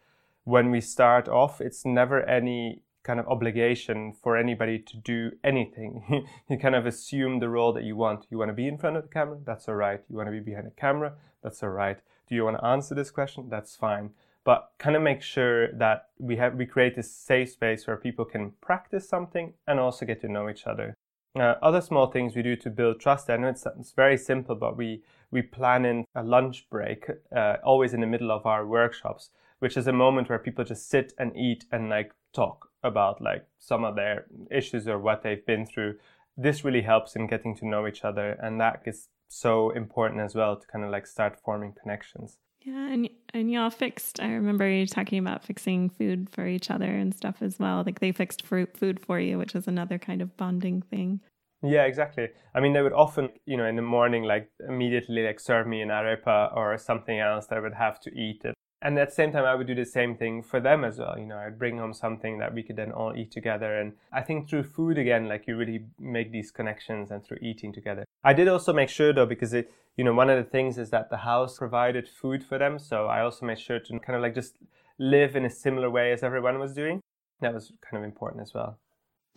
when 0.48 0.72
we 0.72 0.80
start 0.80 1.28
off, 1.28 1.60
it's 1.60 1.84
never 1.86 2.24
any 2.24 2.82
kind 3.04 3.20
of 3.20 3.28
obligation 3.28 4.14
for 4.14 4.38
anybody 4.38 4.80
to 4.80 4.96
do 4.96 5.32
anything. 5.44 6.26
you 6.50 6.58
kind 6.58 6.74
of 6.74 6.86
assume 6.86 7.40
the 7.40 7.50
role 7.50 7.74
that 7.74 7.84
you 7.84 7.98
want. 7.98 8.26
You 8.30 8.38
want 8.38 8.48
to 8.48 8.54
be 8.54 8.66
in 8.66 8.78
front 8.78 8.96
of 8.96 9.04
the 9.04 9.10
camera? 9.10 9.40
That's 9.46 9.68
all 9.68 9.76
right. 9.76 10.02
You 10.10 10.16
want 10.16 10.28
to 10.28 10.32
be 10.32 10.40
behind 10.40 10.66
the 10.66 10.72
camera? 10.72 11.16
That's 11.44 11.62
all 11.64 11.70
right. 11.70 11.98
Do 12.30 12.36
you 12.36 12.46
want 12.46 12.60
to 12.60 12.66
answer 12.66 12.96
this 12.96 13.12
question? 13.12 13.50
That's 13.50 13.76
fine. 13.76 14.12
But 14.46 14.72
kind 14.78 14.96
of 14.96 15.02
make 15.02 15.22
sure 15.22 15.70
that 15.74 16.08
we 16.18 16.38
have 16.38 16.56
we 16.56 16.66
create 16.66 16.96
this 16.96 17.12
safe 17.12 17.50
space 17.50 17.86
where 17.86 17.98
people 17.98 18.24
can 18.24 18.54
practice 18.62 19.08
something 19.08 19.52
and 19.68 19.82
also 19.82 20.06
get 20.06 20.22
to 20.22 20.32
know 20.32 20.50
each 20.50 20.66
other. 20.66 20.96
Uh, 21.40 21.56
other 21.62 21.82
small 21.82 22.08
things 22.08 22.36
we 22.36 22.42
do 22.42 22.56
to 22.56 22.70
build 22.70 23.00
trust. 23.00 23.30
I 23.30 23.38
know 23.38 23.48
it's, 23.50 23.66
it's 23.80 23.92
very 23.92 24.18
simple, 24.18 24.56
but 24.56 24.78
we 24.78 25.04
we 25.30 25.42
plan 25.42 25.86
in 25.86 26.06
a 26.16 26.24
lunch 26.24 26.68
break 26.70 27.06
uh, 27.36 27.58
always 27.64 27.94
in 27.94 28.02
the 28.02 28.08
middle 28.08 28.32
of 28.32 28.46
our 28.46 28.66
workshops 28.66 29.30
which 29.60 29.78
is 29.78 29.88
a 29.88 29.94
moment 29.94 30.30
where 30.30 30.40
people 30.40 30.64
just 30.64 30.90
sit 30.90 31.14
and 31.18 31.36
eat 31.36 31.66
and 31.72 31.90
like 31.90 32.14
talk 32.34 32.70
about 32.84 33.22
like 33.22 33.46
some 33.58 33.84
of 33.84 33.96
their 33.96 34.26
issues 34.52 34.88
or 34.88 35.00
what 35.00 35.24
they've 35.24 35.46
been 35.46 35.66
through. 35.66 35.96
This 36.36 36.64
really 36.64 36.84
helps 36.84 37.16
in 37.16 37.28
getting 37.28 37.56
to 37.58 37.68
know 37.68 37.88
each 37.88 38.06
other, 38.06 38.38
and 38.42 38.62
that 38.62 38.84
is 38.86 39.10
so 39.28 39.72
important 39.72 40.22
as 40.22 40.36
well 40.36 40.56
to 40.56 40.68
kind 40.68 40.86
of 40.86 40.92
like 40.92 41.08
start 41.08 41.40
forming 41.44 41.74
connections. 41.74 42.38
Yeah, 42.68 42.92
and 42.92 43.10
and 43.34 43.50
y'all 43.50 43.70
fixed. 43.70 44.20
I 44.20 44.28
remember 44.34 44.70
you 44.70 44.86
talking 44.86 45.20
about 45.20 45.42
fixing 45.42 45.90
food 45.90 46.30
for 46.30 46.46
each 46.46 46.70
other 46.70 46.92
and 46.92 47.16
stuff 47.16 47.38
as 47.40 47.58
well. 47.58 47.82
Like 47.86 48.02
they 48.02 48.12
fixed 48.12 48.46
food 48.46 49.00
for 49.00 49.22
you, 49.22 49.38
which 49.38 49.56
is 49.56 49.70
another 49.70 49.98
kind 49.98 50.22
of 50.22 50.36
bonding 50.36 50.82
thing. 50.82 51.22
Yeah, 51.64 51.86
exactly. 51.86 52.28
I 52.54 52.60
mean, 52.60 52.74
they 52.74 52.82
would 52.82 52.92
often, 52.92 53.30
you 53.46 53.56
know, 53.56 53.66
in 53.66 53.78
the 53.78 53.82
morning, 53.82 54.24
like 54.24 54.50
immediately, 54.68 55.26
like 55.26 55.40
serve 55.40 55.66
me 55.66 55.82
an 55.82 55.88
arepa 55.88 56.54
or 56.58 56.78
something 56.78 57.18
else 57.18 57.48
that 57.48 57.58
I 57.58 57.62
would 57.62 57.74
have 57.74 58.02
to 58.02 58.12
eat 58.12 58.42
it 58.44 58.54
and 58.82 58.98
at 59.00 59.10
the 59.10 59.16
same 59.16 59.32
time 59.32 59.46
i 59.46 59.56
would 59.56 59.68
do 59.68 59.76
the 59.76 59.86
same 59.86 60.16
thing 60.16 60.42
for 60.42 60.60
them 60.60 60.84
as 60.84 61.00
well. 61.00 61.18
You 61.18 61.26
know 61.26 61.38
i'd 61.38 61.60
bring 61.60 61.78
home 61.78 61.94
something 61.94 62.38
that 62.40 62.54
we 62.54 62.64
could 62.64 62.76
then 62.76 62.92
all 62.92 63.16
eat 63.16 63.32
together. 63.32 63.80
And 63.80 63.94
i 64.12 64.22
think 64.22 64.50
through 64.50 64.64
food 64.64 64.98
again 64.98 65.28
like 65.28 65.48
you 65.48 65.56
really 65.58 65.86
make 66.00 66.32
these 66.32 66.52
connections 66.52 67.12
and 67.12 67.24
through 67.24 67.40
eating 67.42 67.74
together. 67.74 68.06
I 68.24 68.34
did 68.34 68.48
also 68.48 68.74
make 68.74 68.90
sure 68.90 69.14
though 69.14 69.26
because 69.26 69.54
it 69.54 69.72
you 69.96 70.04
know 70.04 70.14
one 70.14 70.30
of 70.30 70.38
the 70.38 70.50
things 70.50 70.78
is 70.78 70.90
that 70.92 71.10
the 71.10 71.18
house 71.18 71.58
provided 71.58 72.08
food 72.08 72.44
for 72.44 72.58
them. 72.58 72.80
So 72.80 73.08
i 73.08 73.22
also 73.22 73.46
made 73.46 73.60
sure 73.60 73.80
to 73.80 74.00
kind 74.00 74.16
of 74.16 74.22
like 74.22 74.36
just 74.36 74.58
live 75.00 75.36
in 75.36 75.46
a 75.46 75.50
similar 75.50 75.90
way 75.90 76.12
as 76.12 76.24
everyone 76.24 76.60
was 76.60 76.74
doing. 76.74 77.02
That 77.42 77.54
was 77.54 77.72
kind 77.82 78.04
of 78.04 78.04
important 78.04 78.42
as 78.42 78.54
well. 78.54 78.80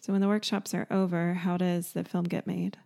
So 0.00 0.12
when 0.12 0.22
the 0.22 0.29
workshops 0.29 0.72
are 0.74 0.87
over 0.90 1.35
how 1.35 1.57
does 1.57 1.92
the 1.92 2.05
film 2.05 2.24
get 2.24 2.46
made 2.46 2.79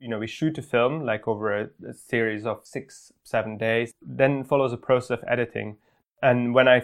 you 0.00 0.08
know, 0.08 0.18
we 0.18 0.26
shoot 0.26 0.58
a 0.58 0.62
film 0.62 1.04
like 1.04 1.26
over 1.26 1.56
a, 1.56 1.68
a, 1.88 1.92
series 1.92 2.46
of 2.46 2.60
six, 2.64 3.12
seven 3.24 3.56
days, 3.56 3.92
then 4.00 4.44
follows 4.44 4.72
a 4.72 4.76
process 4.76 5.18
of 5.18 5.24
editing. 5.28 5.76
And 6.22 6.54
when 6.54 6.68
I 6.68 6.82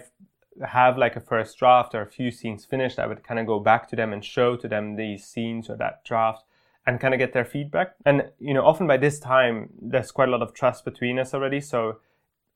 have 0.66 0.98
like 0.98 1.16
a 1.16 1.20
first 1.20 1.58
draft 1.58 1.94
or 1.94 2.02
a 2.02 2.10
few 2.10 2.30
scenes 2.30 2.64
finished, 2.64 2.98
I 2.98 3.06
would 3.06 3.24
kind 3.24 3.40
of 3.40 3.46
go 3.46 3.60
back 3.60 3.88
to 3.88 3.96
them 3.96 4.12
and 4.12 4.24
show 4.24 4.56
to 4.56 4.68
them 4.68 4.96
these 4.96 5.24
scenes 5.24 5.68
or 5.68 5.76
that 5.76 6.04
draft 6.04 6.44
and 6.86 7.00
kind 7.00 7.14
of 7.14 7.18
get 7.18 7.32
their 7.32 7.44
feedback. 7.44 7.94
And, 8.04 8.30
you 8.38 8.52
know, 8.52 8.64
often 8.64 8.86
by 8.86 8.96
this 8.96 9.18
time, 9.18 9.70
there's 9.80 10.10
quite 10.10 10.28
a 10.28 10.32
lot 10.32 10.42
of 10.42 10.52
trust 10.52 10.84
between 10.84 11.18
us 11.18 11.34
already. 11.34 11.60
So 11.60 12.00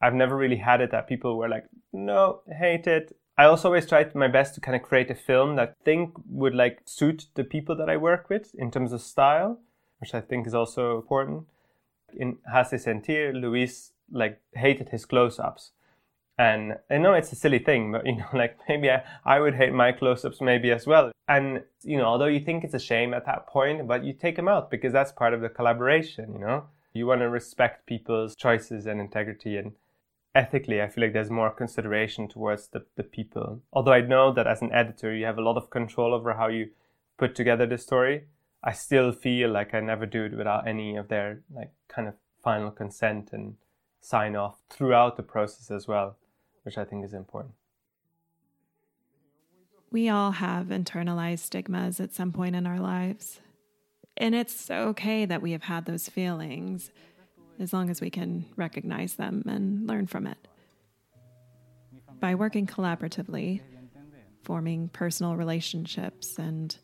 I've 0.00 0.14
never 0.14 0.36
really 0.36 0.56
had 0.56 0.80
it 0.80 0.90
that 0.90 1.08
people 1.08 1.38
were 1.38 1.48
like, 1.48 1.66
no, 1.92 2.42
hate 2.46 2.86
it. 2.86 3.16
I 3.36 3.44
also 3.44 3.68
always 3.68 3.86
tried 3.86 4.14
my 4.14 4.28
best 4.28 4.54
to 4.54 4.60
kind 4.60 4.76
of 4.76 4.82
create 4.82 5.10
a 5.10 5.14
film 5.14 5.56
that 5.56 5.68
I 5.68 5.84
think 5.84 6.14
would 6.28 6.54
like 6.54 6.80
suit 6.84 7.26
the 7.34 7.44
people 7.44 7.76
that 7.76 7.88
I 7.88 7.96
work 7.96 8.28
with 8.28 8.54
in 8.56 8.70
terms 8.70 8.92
of 8.92 9.00
style 9.00 9.60
which 9.98 10.14
I 10.14 10.20
think 10.20 10.46
is 10.46 10.54
also 10.54 10.96
important. 10.96 11.46
In 12.16 12.38
Hace 12.52 12.84
Sentir, 12.84 13.32
Luis 13.32 13.92
like 14.10 14.40
hated 14.54 14.88
his 14.90 15.04
close-ups. 15.04 15.72
And 16.38 16.76
I 16.88 16.98
know 16.98 17.14
it's 17.14 17.32
a 17.32 17.36
silly 17.36 17.58
thing, 17.58 17.90
but 17.90 18.06
you 18.06 18.16
know, 18.16 18.28
like 18.32 18.58
maybe 18.68 18.90
I, 18.90 19.02
I 19.24 19.40
would 19.40 19.54
hate 19.54 19.72
my 19.72 19.92
close-ups 19.92 20.40
maybe 20.40 20.70
as 20.70 20.86
well. 20.86 21.12
And 21.26 21.64
you 21.82 21.98
know, 21.98 22.04
although 22.04 22.26
you 22.26 22.40
think 22.40 22.64
it's 22.64 22.74
a 22.74 22.78
shame 22.78 23.12
at 23.12 23.26
that 23.26 23.46
point, 23.46 23.86
but 23.86 24.04
you 24.04 24.12
take 24.12 24.36
them 24.36 24.48
out 24.48 24.70
because 24.70 24.92
that's 24.92 25.12
part 25.12 25.34
of 25.34 25.40
the 25.40 25.48
collaboration, 25.48 26.32
you 26.32 26.38
know? 26.38 26.64
You 26.94 27.06
want 27.06 27.20
to 27.20 27.28
respect 27.28 27.86
people's 27.86 28.34
choices 28.34 28.86
and 28.86 29.00
integrity 29.00 29.56
and 29.56 29.72
ethically 30.34 30.80
I 30.80 30.88
feel 30.88 31.04
like 31.04 31.12
there's 31.12 31.30
more 31.30 31.50
consideration 31.50 32.28
towards 32.28 32.68
the, 32.68 32.84
the 32.96 33.02
people. 33.02 33.60
Although 33.72 33.92
I 33.92 34.00
know 34.00 34.32
that 34.32 34.46
as 34.46 34.62
an 34.62 34.72
editor 34.72 35.14
you 35.14 35.26
have 35.26 35.38
a 35.38 35.42
lot 35.42 35.56
of 35.56 35.70
control 35.70 36.14
over 36.14 36.34
how 36.34 36.48
you 36.48 36.70
put 37.18 37.34
together 37.34 37.66
the 37.66 37.78
story. 37.78 38.24
I 38.62 38.72
still 38.72 39.12
feel 39.12 39.50
like 39.50 39.74
I 39.74 39.80
never 39.80 40.06
do 40.06 40.24
it 40.24 40.36
without 40.36 40.66
any 40.66 40.96
of 40.96 41.08
their 41.08 41.42
like 41.54 41.72
kind 41.88 42.08
of 42.08 42.14
final 42.42 42.70
consent 42.70 43.30
and 43.32 43.56
sign 44.00 44.36
off 44.36 44.58
throughout 44.68 45.16
the 45.16 45.22
process 45.22 45.70
as 45.70 45.86
well, 45.86 46.16
which 46.62 46.78
I 46.78 46.84
think 46.84 47.04
is 47.04 47.14
important. 47.14 47.54
We 49.90 50.08
all 50.08 50.32
have 50.32 50.66
internalized 50.66 51.40
stigmas 51.40 51.98
at 52.00 52.12
some 52.12 52.32
point 52.32 52.56
in 52.56 52.66
our 52.66 52.78
lives. 52.78 53.40
And 54.16 54.34
it's 54.34 54.70
okay 54.70 55.24
that 55.24 55.40
we 55.40 55.52
have 55.52 55.62
had 55.62 55.86
those 55.86 56.08
feelings 56.08 56.90
as 57.58 57.72
long 57.72 57.88
as 57.88 58.00
we 58.00 58.10
can 58.10 58.44
recognize 58.56 59.14
them 59.14 59.44
and 59.46 59.86
learn 59.86 60.06
from 60.06 60.26
it. 60.26 60.38
By 62.20 62.34
working 62.34 62.66
collaboratively, 62.66 63.60
forming 64.42 64.88
personal 64.88 65.36
relationships, 65.36 66.38
and 66.38 66.76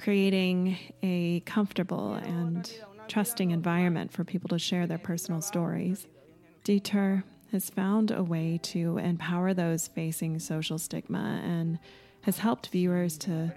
creating 0.00 0.76
a 1.02 1.40
comfortable 1.40 2.14
and 2.14 2.72
trusting 3.06 3.50
environment 3.50 4.10
for 4.10 4.24
people 4.24 4.48
to 4.48 4.58
share 4.58 4.86
their 4.86 4.96
personal 4.96 5.42
stories, 5.42 6.06
Dieter 6.64 7.22
has 7.52 7.68
found 7.68 8.10
a 8.10 8.22
way 8.22 8.58
to 8.62 8.96
empower 8.96 9.52
those 9.52 9.88
facing 9.88 10.38
social 10.38 10.78
stigma 10.78 11.42
and 11.44 11.78
has 12.22 12.38
helped 12.38 12.68
viewers 12.68 13.18
to 13.18 13.52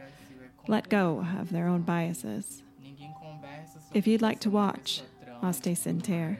let 0.67 0.89
go 0.89 1.25
of 1.39 1.49
their 1.51 1.67
own 1.67 1.83
biases. 1.83 2.61
If 3.93 4.05
you'd 4.05 4.21
like 4.21 4.41
to 4.41 4.49
watch 4.49 5.01
Aste 5.41 5.77
Sinter, 5.77 6.39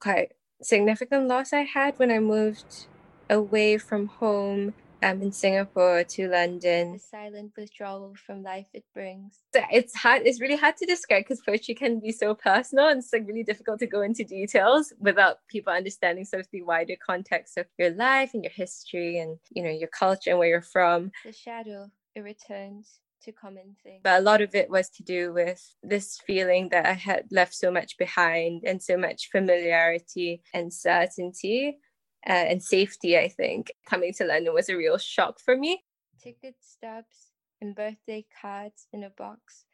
quite 0.01 0.33
significant 0.61 1.27
loss 1.27 1.53
I 1.53 1.61
had 1.61 1.97
when 1.97 2.11
I 2.11 2.19
moved 2.19 2.87
away 3.29 3.77
from 3.77 4.07
home 4.07 4.73
um, 5.03 5.21
in 5.21 5.31
Singapore 5.31 6.03
to 6.03 6.29
London. 6.29 6.93
The 6.93 6.99
silent 6.99 7.51
withdrawal 7.57 8.15
from 8.15 8.41
life 8.43 8.67
it 8.73 8.85
brings. 8.93 9.39
So 9.53 9.61
it's 9.71 9.95
hard. 9.95 10.23
It's 10.25 10.41
really 10.41 10.55
hard 10.55 10.77
to 10.77 10.85
describe 10.85 11.23
because 11.23 11.41
poetry 11.41 11.75
can 11.75 11.99
be 11.99 12.11
so 12.11 12.33
personal, 12.33 12.87
and 12.87 12.99
it's 12.99 13.11
like 13.11 13.27
really 13.27 13.43
difficult 13.43 13.79
to 13.79 13.87
go 13.87 14.01
into 14.01 14.23
details 14.23 14.93
without 14.99 15.37
people 15.49 15.73
understanding 15.73 16.25
sort 16.25 16.41
of 16.41 16.47
the 16.51 16.61
wider 16.61 16.95
context 17.05 17.57
of 17.57 17.65
your 17.77 17.91
life 17.91 18.31
and 18.33 18.43
your 18.43 18.53
history 18.53 19.19
and 19.19 19.37
you 19.51 19.63
know 19.63 19.69
your 19.69 19.89
culture 19.89 20.31
and 20.31 20.39
where 20.39 20.47
you're 20.47 20.61
from. 20.61 21.11
The 21.25 21.33
shadow 21.33 21.91
it 22.15 22.21
returns 22.21 22.99
to 23.23 23.31
common 23.31 23.75
things. 23.83 24.01
But 24.03 24.19
a 24.19 24.23
lot 24.23 24.41
of 24.41 24.53
it 24.53 24.69
was 24.69 24.89
to 24.91 25.03
do 25.03 25.33
with 25.33 25.61
this 25.81 26.19
feeling 26.27 26.69
that 26.69 26.85
I 26.85 26.93
had 26.93 27.25
left 27.31 27.55
so 27.55 27.71
much 27.71 27.97
behind 27.97 28.63
and 28.65 28.81
so 28.81 28.97
much 28.97 29.29
familiarity 29.31 30.41
and 30.53 30.73
certainty 30.73 31.77
uh, 32.27 32.31
and 32.31 32.63
safety, 32.63 33.17
I 33.17 33.27
think. 33.27 33.71
Coming 33.87 34.13
to 34.13 34.25
London 34.25 34.53
was 34.53 34.69
a 34.69 34.77
real 34.77 34.97
shock 34.97 35.39
for 35.39 35.57
me. 35.57 35.83
Ticket 36.21 36.55
stubs 36.61 37.31
and 37.61 37.75
birthday 37.75 38.25
cards 38.41 38.87
in 38.93 39.03
a 39.03 39.09
box 39.09 39.65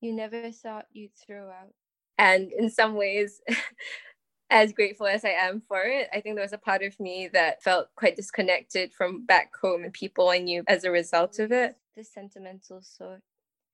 you 0.00 0.12
never 0.12 0.50
thought 0.50 0.86
you'd 0.92 1.14
throw 1.14 1.48
out. 1.48 1.74
And 2.18 2.52
in 2.52 2.70
some 2.70 2.94
ways, 2.94 3.40
as 4.50 4.72
grateful 4.72 5.06
as 5.06 5.24
I 5.24 5.30
am 5.30 5.62
for 5.66 5.82
it, 5.82 6.08
I 6.12 6.20
think 6.20 6.36
there 6.36 6.44
was 6.44 6.52
a 6.52 6.58
part 6.58 6.82
of 6.82 6.98
me 7.00 7.28
that 7.32 7.62
felt 7.62 7.88
quite 7.96 8.16
disconnected 8.16 8.92
from 8.94 9.26
back 9.26 9.50
home 9.60 9.84
and 9.84 9.92
people 9.92 10.28
I 10.28 10.38
knew 10.38 10.64
as 10.68 10.84
a 10.84 10.90
result 10.90 11.38
of 11.38 11.52
it. 11.52 11.76
The 11.96 12.04
sentimental 12.04 12.82
sort. 12.82 13.22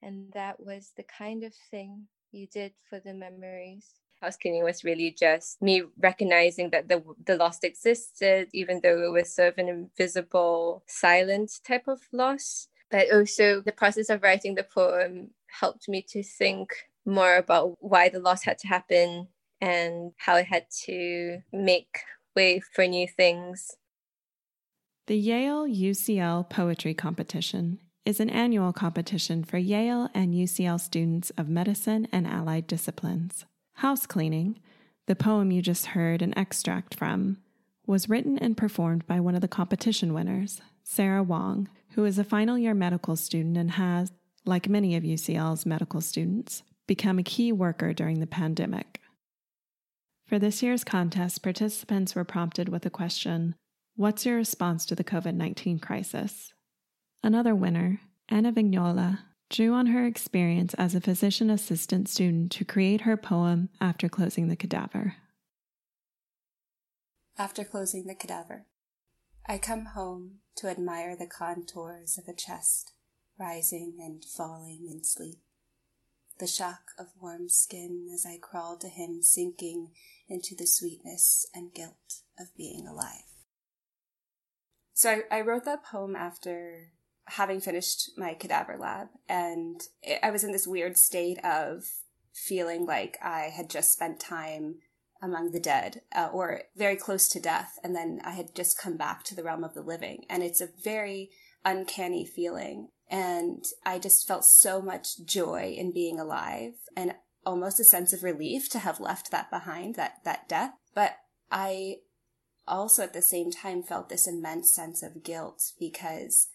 And 0.00 0.32
that 0.32 0.58
was 0.58 0.92
the 0.96 1.04
kind 1.04 1.44
of 1.44 1.54
thing 1.70 2.06
you 2.32 2.46
did 2.46 2.72
for 2.88 2.98
the 2.98 3.14
memories 3.14 3.86
house 4.22 4.37
cleaning 4.37 4.64
was 4.64 4.85
really 4.85 5.14
just 5.18 5.61
me 5.61 5.82
recognizing 5.98 6.70
that 6.70 6.88
the 6.88 7.02
the 7.26 7.37
loss 7.37 7.58
existed, 7.62 8.48
even 8.52 8.80
though 8.82 9.02
it 9.02 9.12
was 9.12 9.35
sort 9.35 9.48
of 9.48 9.58
an 9.58 9.68
invisible, 9.68 10.82
silent 10.87 11.50
type 11.66 11.88
of 11.88 12.00
loss. 12.12 12.68
But 12.90 13.12
also 13.12 13.61
the 13.61 13.72
process 13.72 14.08
of 14.08 14.22
writing 14.22 14.54
the 14.54 14.64
poem 14.64 15.30
helped 15.61 15.88
me 15.88 16.02
to 16.08 16.22
think 16.22 16.72
more 17.04 17.37
about 17.37 17.76
why 17.80 18.08
the 18.08 18.20
loss 18.20 18.44
had 18.44 18.58
to 18.61 18.68
happen 18.68 19.28
and 19.61 20.12
how 20.16 20.35
I 20.35 20.42
had 20.42 20.66
to 20.85 21.38
make 21.52 21.98
way 22.37 22.61
for 22.74 22.87
new 22.87 23.08
things. 23.08 23.76
The 25.06 25.16
Yale 25.16 25.66
UCL 25.66 26.48
Poetry 26.48 26.94
Competition 26.94 27.80
is 28.04 28.20
an 28.20 28.30
annual 28.30 28.72
competition 28.72 29.44
for 29.44 29.58
Yale 29.58 30.08
and 30.14 30.35
UCL 30.35 30.80
students 30.80 31.30
of 31.37 31.48
medicine 31.48 32.08
and 32.12 32.26
allied 32.26 32.66
disciplines. 32.66 33.44
House 33.74 34.06
Cleaning, 34.06 34.61
the 35.06 35.16
poem 35.16 35.50
you 35.50 35.62
just 35.62 35.87
heard 35.87 36.22
an 36.22 36.37
extract 36.37 36.94
from, 36.94 37.38
was 37.87 38.08
written 38.08 38.38
and 38.38 38.56
performed 38.56 39.06
by 39.06 39.20
one 39.20 39.35
of 39.35 39.40
the 39.40 39.48
competition 39.48 40.14
winners, 40.14 40.61
Sarah 40.85 41.22
Wong, 41.22 41.68
who 41.94 42.04
is 42.04 42.18
a 42.18 42.24
final 42.24 42.56
year 42.56 42.74
medical 42.74 43.16
student 43.16 43.56
and 43.56 43.72
has, 43.72 44.12
like 44.44 44.68
many 44.68 44.96
of 44.96 45.02
UCL's 45.02 45.66
medical 45.66 46.00
students, 46.00 46.62
become 46.87 47.18
a 47.18 47.24
key 47.24 47.52
worker 47.52 47.92
during 47.92 48.20
the 48.20 48.26
pandemic. 48.26 49.00
For 50.26 50.38
this 50.38 50.62
year's 50.62 50.85
contest, 50.85 51.42
participants 51.42 52.14
were 52.14 52.24
prompted 52.24 52.68
with 52.68 52.82
the 52.82 52.90
question 52.90 53.54
What's 53.94 54.24
your 54.24 54.37
response 54.37 54.87
to 54.87 54.94
the 54.94 55.04
COVID 55.04 55.35
19 55.35 55.78
crisis? 55.78 56.54
Another 57.22 57.54
winner, 57.54 58.00
Anna 58.28 58.52
Vignola, 58.52 59.18
drew 59.52 59.74
on 59.74 59.86
her 59.86 60.06
experience 60.06 60.74
as 60.74 60.94
a 60.94 61.00
physician 61.00 61.50
assistant 61.50 62.08
student 62.08 62.50
to 62.50 62.64
create 62.64 63.02
her 63.02 63.16
poem 63.16 63.68
After 63.80 64.08
Closing 64.08 64.48
the 64.48 64.56
Cadaver. 64.56 65.16
After 67.38 67.64
closing 67.64 68.06
the 68.06 68.14
cadaver, 68.14 68.66
I 69.46 69.58
come 69.58 69.86
home 69.94 70.40
to 70.56 70.68
admire 70.68 71.16
the 71.16 71.26
contours 71.26 72.18
of 72.18 72.28
a 72.28 72.36
chest 72.36 72.92
rising 73.38 73.96
and 74.00 74.24
falling 74.24 74.86
in 74.90 75.04
sleep. 75.04 75.40
The 76.38 76.46
shock 76.46 76.92
of 76.98 77.08
warm 77.20 77.48
skin 77.48 78.08
as 78.12 78.24
I 78.26 78.38
crawl 78.40 78.76
to 78.78 78.88
him, 78.88 79.22
sinking 79.22 79.90
into 80.28 80.54
the 80.54 80.66
sweetness 80.66 81.46
and 81.54 81.74
guilt 81.74 82.22
of 82.38 82.56
being 82.56 82.86
alive. 82.86 83.28
So 84.94 85.22
I, 85.30 85.38
I 85.38 85.40
wrote 85.40 85.64
that 85.64 85.84
poem 85.84 86.14
after 86.16 86.92
having 87.26 87.61
finished 87.61 88.11
my 88.16 88.35
cadaver 88.35 88.76
lab 88.78 89.08
and 89.28 89.80
it, 90.02 90.18
I 90.22 90.30
was 90.30 90.44
in 90.44 90.52
this 90.52 90.66
weird 90.66 90.96
state 90.96 91.38
of 91.44 91.85
feeling 92.32 92.87
like 92.87 93.18
I 93.22 93.52
had 93.54 93.70
just 93.70 93.92
spent 93.92 94.18
time 94.18 94.76
among 95.22 95.52
the 95.52 95.61
dead 95.61 96.02
uh, 96.14 96.28
or 96.32 96.62
very 96.76 96.96
close 96.96 97.28
to 97.28 97.40
death 97.40 97.78
and 97.85 97.94
then 97.94 98.20
I 98.24 98.32
had 98.32 98.54
just 98.54 98.78
come 98.78 98.96
back 98.96 99.22
to 99.24 99.37
the 99.37 99.44
realm 99.44 99.62
of 99.62 99.72
the 99.72 99.82
living. 99.82 100.24
And 100.28 100.42
it's 100.42 100.61
a 100.61 100.68
very 100.82 101.30
uncanny 101.64 102.26
feeling 102.26 102.88
and 103.08 103.64
I 103.87 103.98
just 104.00 104.26
felt 104.26 104.44
so 104.44 104.82
much 104.82 105.24
joy 105.24 105.74
in 105.78 105.92
being 105.92 106.18
alive 106.18 106.72
and 106.96 107.14
almost 107.46 107.78
a 107.78 107.85
sense 107.85 108.12
of 108.12 108.24
relief 108.24 108.68
to 108.70 108.80
have 108.80 109.00
left 109.00 109.30
that 109.30 109.50
behind 109.50 109.94
that 109.94 110.24
that 110.24 110.48
death. 110.48 110.72
But 110.94 111.16
I 111.50 111.96
also 112.66 113.02
at 113.02 113.12
the 113.12 113.22
same 113.22 113.50
time 113.50 113.82
felt 113.82 114.08
this 114.08 114.26
immense 114.26 114.72
sense 114.72 115.02
of 115.02 115.22
guilt 115.22 115.72
because 115.78 116.48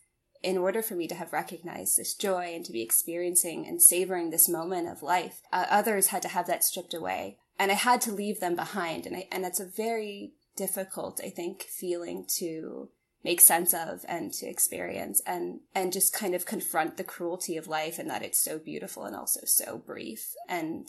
in 0.43 0.58
order 0.58 0.82
for 0.82 0.95
me 0.95 1.08
to 1.08 1.15
have 1.15 1.34
recognized 1.34 1.97
this 1.97 2.13
joy 2.13 2.54
and 2.54 2.63
to 2.65 2.71
be 2.71 2.82
experiencing 2.82 3.65
and 3.67 3.82
savoring 3.82 4.30
this 4.30 4.50
moment 4.50 4.88
of 4.88 5.04
life, 5.04 5.41
uh, 5.52 5.65
others 5.69 6.08
had 6.08 6.21
to 6.21 6.28
have 6.30 6.47
that 6.47 6.63
stripped 6.63 6.93
away. 6.93 7.38
And 7.60 7.71
I 7.71 7.76
had 7.76 8.02
to 8.02 8.12
leave 8.12 8.39
them 8.39 8.56
behind. 8.56 9.06
And 9.06 9.15
I, 9.15 9.28
and 9.32 9.45
it's 9.45 9.60
a 9.60 9.65
very 9.65 10.34
difficult, 10.56 11.19
I 11.23 11.30
think, 11.30 11.63
feeling 11.63 12.26
to 12.38 12.89
make 13.23 13.41
sense 13.41 13.73
of 13.73 14.06
and 14.08 14.32
to 14.34 14.47
experience 14.47 15.21
and, 15.26 15.62
and 15.73 15.91
just 15.91 16.13
kind 16.13 16.36
of 16.36 16.45
confront 16.45 16.97
the 16.97 17.04
cruelty 17.04 17.58
of 17.58 17.67
life 17.67 18.00
and 18.00 18.10
that 18.10 18.23
it's 18.23 18.39
so 18.39 18.60
beautiful 18.60 19.06
and 19.06 19.15
also 19.15 19.41
so 19.45 19.78
brief. 19.78 20.34
And 20.47 20.88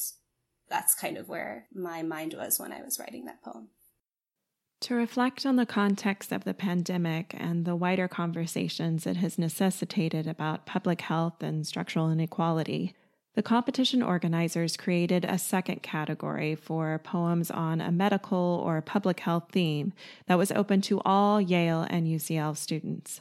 that's 0.68 0.94
kind 0.94 1.16
of 1.16 1.28
where 1.28 1.66
my 1.74 2.02
mind 2.02 2.34
was 2.34 2.58
when 2.58 2.72
I 2.72 2.82
was 2.82 2.98
writing 2.98 3.24
that 3.24 3.42
poem. 3.42 3.68
To 4.82 4.94
reflect 4.94 5.44
on 5.44 5.56
the 5.56 5.66
context 5.66 6.30
of 6.30 6.44
the 6.44 6.54
pandemic 6.54 7.34
and 7.36 7.64
the 7.64 7.74
wider 7.74 8.06
conversations 8.06 9.06
it 9.06 9.16
has 9.16 9.36
necessitated 9.36 10.28
about 10.28 10.66
public 10.66 11.00
health 11.00 11.42
and 11.42 11.66
structural 11.66 12.10
inequality, 12.10 12.94
the 13.34 13.42
competition 13.42 14.02
organizers 14.02 14.76
created 14.76 15.24
a 15.24 15.36
second 15.36 15.82
category 15.82 16.54
for 16.54 17.00
poems 17.02 17.50
on 17.50 17.80
a 17.80 17.90
medical 17.90 18.62
or 18.64 18.80
public 18.80 19.20
health 19.20 19.48
theme 19.50 19.92
that 20.26 20.38
was 20.38 20.52
open 20.52 20.80
to 20.82 21.00
all 21.04 21.40
Yale 21.40 21.86
and 21.90 22.06
UCL 22.06 22.56
students. 22.56 23.20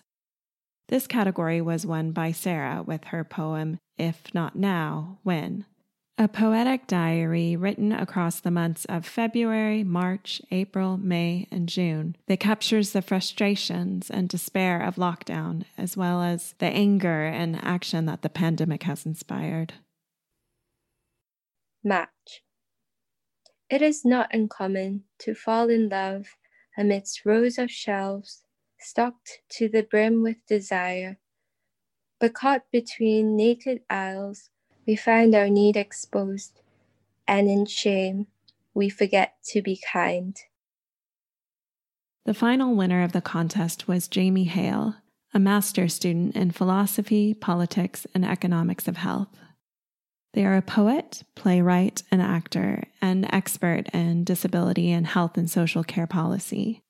This 0.90 1.08
category 1.08 1.60
was 1.60 1.86
won 1.86 2.12
by 2.12 2.32
Sarah 2.32 2.84
with 2.84 3.06
her 3.06 3.24
poem 3.24 3.80
If 3.98 4.34
Not 4.34 4.56
Now, 4.56 5.18
When? 5.24 5.66
A 6.20 6.28
poetic 6.28 6.88
diary 6.88 7.56
written 7.56 7.92
across 7.92 8.40
the 8.40 8.50
months 8.50 8.86
of 8.86 9.06
February, 9.06 9.84
March, 9.84 10.42
April, 10.50 10.98
May, 10.98 11.48
and 11.52 11.70
June 11.70 12.16
that 12.26 12.40
captures 12.40 12.92
the 12.92 13.04
frustrations 13.04 14.10
and 14.10 14.28
despair 14.28 14.82
of 14.82 14.96
lockdown, 14.96 15.66
as 15.78 15.96
well 15.96 16.24
as 16.24 16.56
the 16.58 16.66
anger 16.66 17.28
and 17.28 17.64
action 17.64 18.06
that 18.06 18.24
the 18.24 18.32
pandemic 18.32 18.82
has 18.84 19.06
inspired. 19.06 19.76
Match. 21.84 22.42
It 23.70 23.84
is 23.84 24.04
not 24.04 24.34
uncommon 24.34 25.04
to 25.20 25.36
fall 25.36 25.70
in 25.70 25.88
love 25.88 26.26
amidst 26.76 27.26
rows 27.26 27.60
of 27.60 27.70
shelves 27.70 28.42
stocked 28.80 29.42
to 29.50 29.70
the 29.70 29.84
brim 29.84 30.24
with 30.24 30.38
desire. 30.48 31.20
But 32.20 32.34
caught 32.34 32.64
between 32.72 33.36
naked 33.36 33.82
aisles, 33.88 34.50
we 34.88 34.96
find 34.96 35.36
our 35.36 35.50
need 35.50 35.76
exposed, 35.76 36.62
and 37.28 37.50
in 37.50 37.66
shame, 37.66 38.28
we 38.74 38.90
forget 38.90 39.36
to 39.44 39.62
be 39.62 39.80
kind. 39.92 40.38
The 42.26 42.34
final 42.34 42.74
winner 42.74 43.04
of 43.04 43.12
the 43.12 43.22
contest 43.22 43.88
was 43.88 44.08
Jamie 44.08 44.46
Hale, 44.46 44.96
a 45.34 45.40
master's 45.40 45.94
student 45.94 46.36
in 46.36 46.52
philosophy, 46.52 47.34
politics, 47.34 48.08
and 48.14 48.26
economics 48.26 48.88
of 48.88 48.98
health. 48.98 49.30
They 50.34 50.46
are 50.46 50.56
a 50.56 50.62
poet, 50.62 51.24
playwright, 51.36 52.04
and 52.12 52.22
actor, 52.22 52.84
and 53.02 53.32
expert 53.34 53.90
in 53.94 54.24
disability 54.24 54.92
and 54.92 55.08
health 55.08 55.38
and 55.38 55.50
social 55.50 55.84
care 55.84 56.08
policy. 56.08 56.82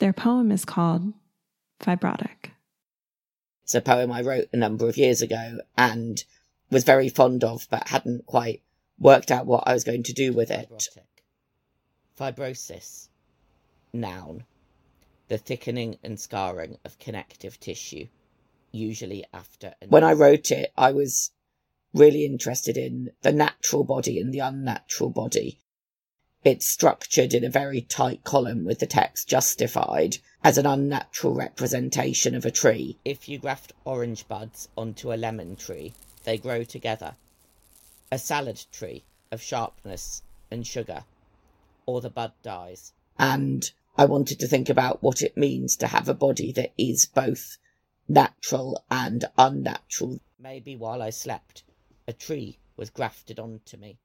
Their 0.00 0.12
poem 0.12 0.50
is 0.50 0.64
called 0.64 1.12
Fibrotic. 1.80 2.50
It's 3.62 3.74
a 3.74 3.80
poem 3.80 4.10
I 4.10 4.22
wrote 4.22 4.48
a 4.52 4.56
number 4.56 4.88
of 4.88 4.96
years 4.96 5.22
ago 5.22 5.58
and 5.76 6.24
was 6.70 6.84
very 6.84 7.08
fond 7.08 7.44
of, 7.44 7.66
but 7.70 7.88
hadn't 7.88 8.26
quite 8.26 8.62
worked 8.98 9.30
out 9.30 9.46
what 9.46 9.64
I 9.66 9.74
was 9.74 9.84
going 9.84 10.02
to 10.04 10.12
do 10.12 10.32
with 10.32 10.50
it. 10.50 10.70
Fibrosis. 12.18 13.08
Noun. 13.92 14.44
The 15.28 15.38
thickening 15.38 15.98
and 16.02 16.18
scarring 16.18 16.78
of 16.84 16.98
connective 16.98 17.60
tissue, 17.60 18.08
usually 18.72 19.24
after. 19.32 19.74
When 19.88 20.04
I 20.04 20.12
wrote 20.12 20.50
it, 20.50 20.72
I 20.76 20.92
was 20.92 21.30
really 21.94 22.24
interested 22.24 22.76
in 22.76 23.10
the 23.22 23.32
natural 23.32 23.84
body 23.84 24.20
and 24.20 24.32
the 24.32 24.40
unnatural 24.40 25.10
body. 25.10 25.58
It's 26.44 26.68
structured 26.68 27.34
in 27.34 27.44
a 27.44 27.50
very 27.50 27.80
tight 27.80 28.24
column 28.24 28.64
with 28.64 28.78
the 28.78 28.86
text 28.86 29.28
justified 29.28 30.18
as 30.44 30.56
an 30.56 30.66
unnatural 30.66 31.34
representation 31.34 32.34
of 32.34 32.46
a 32.46 32.50
tree. 32.50 32.96
If 33.04 33.28
you 33.28 33.38
graft 33.38 33.72
orange 33.84 34.28
buds 34.28 34.68
onto 34.76 35.12
a 35.12 35.16
lemon 35.16 35.56
tree, 35.56 35.94
they 36.28 36.36
grow 36.36 36.62
together. 36.62 37.16
A 38.12 38.18
salad 38.18 38.62
tree 38.70 39.02
of 39.32 39.40
sharpness 39.40 40.22
and 40.50 40.66
sugar, 40.66 41.04
or 41.86 42.02
the 42.02 42.10
bud 42.10 42.32
dies. 42.42 42.92
And 43.18 43.70
I 43.96 44.04
wanted 44.04 44.38
to 44.40 44.46
think 44.46 44.68
about 44.68 45.02
what 45.02 45.22
it 45.22 45.38
means 45.38 45.74
to 45.76 45.86
have 45.86 46.06
a 46.06 46.12
body 46.12 46.52
that 46.52 46.74
is 46.76 47.06
both 47.06 47.56
natural 48.08 48.84
and 48.90 49.24
unnatural. 49.38 50.20
Maybe 50.38 50.76
while 50.76 51.00
I 51.00 51.08
slept, 51.08 51.64
a 52.06 52.12
tree 52.12 52.58
was 52.76 52.90
grafted 52.90 53.40
onto 53.40 53.78
me. 53.78 53.96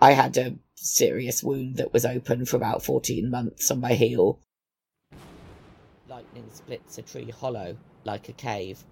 I 0.00 0.12
had 0.12 0.38
a 0.38 0.56
serious 0.74 1.42
wound 1.42 1.76
that 1.76 1.92
was 1.92 2.06
open 2.06 2.46
for 2.46 2.56
about 2.56 2.82
14 2.82 3.30
months 3.30 3.70
on 3.70 3.80
my 3.80 3.92
heel. 3.92 4.40
Lightning 6.08 6.48
splits 6.50 6.96
a 6.96 7.02
tree 7.02 7.30
hollow 7.30 7.76
like 8.04 8.30
a 8.30 8.32
cave, 8.32 8.82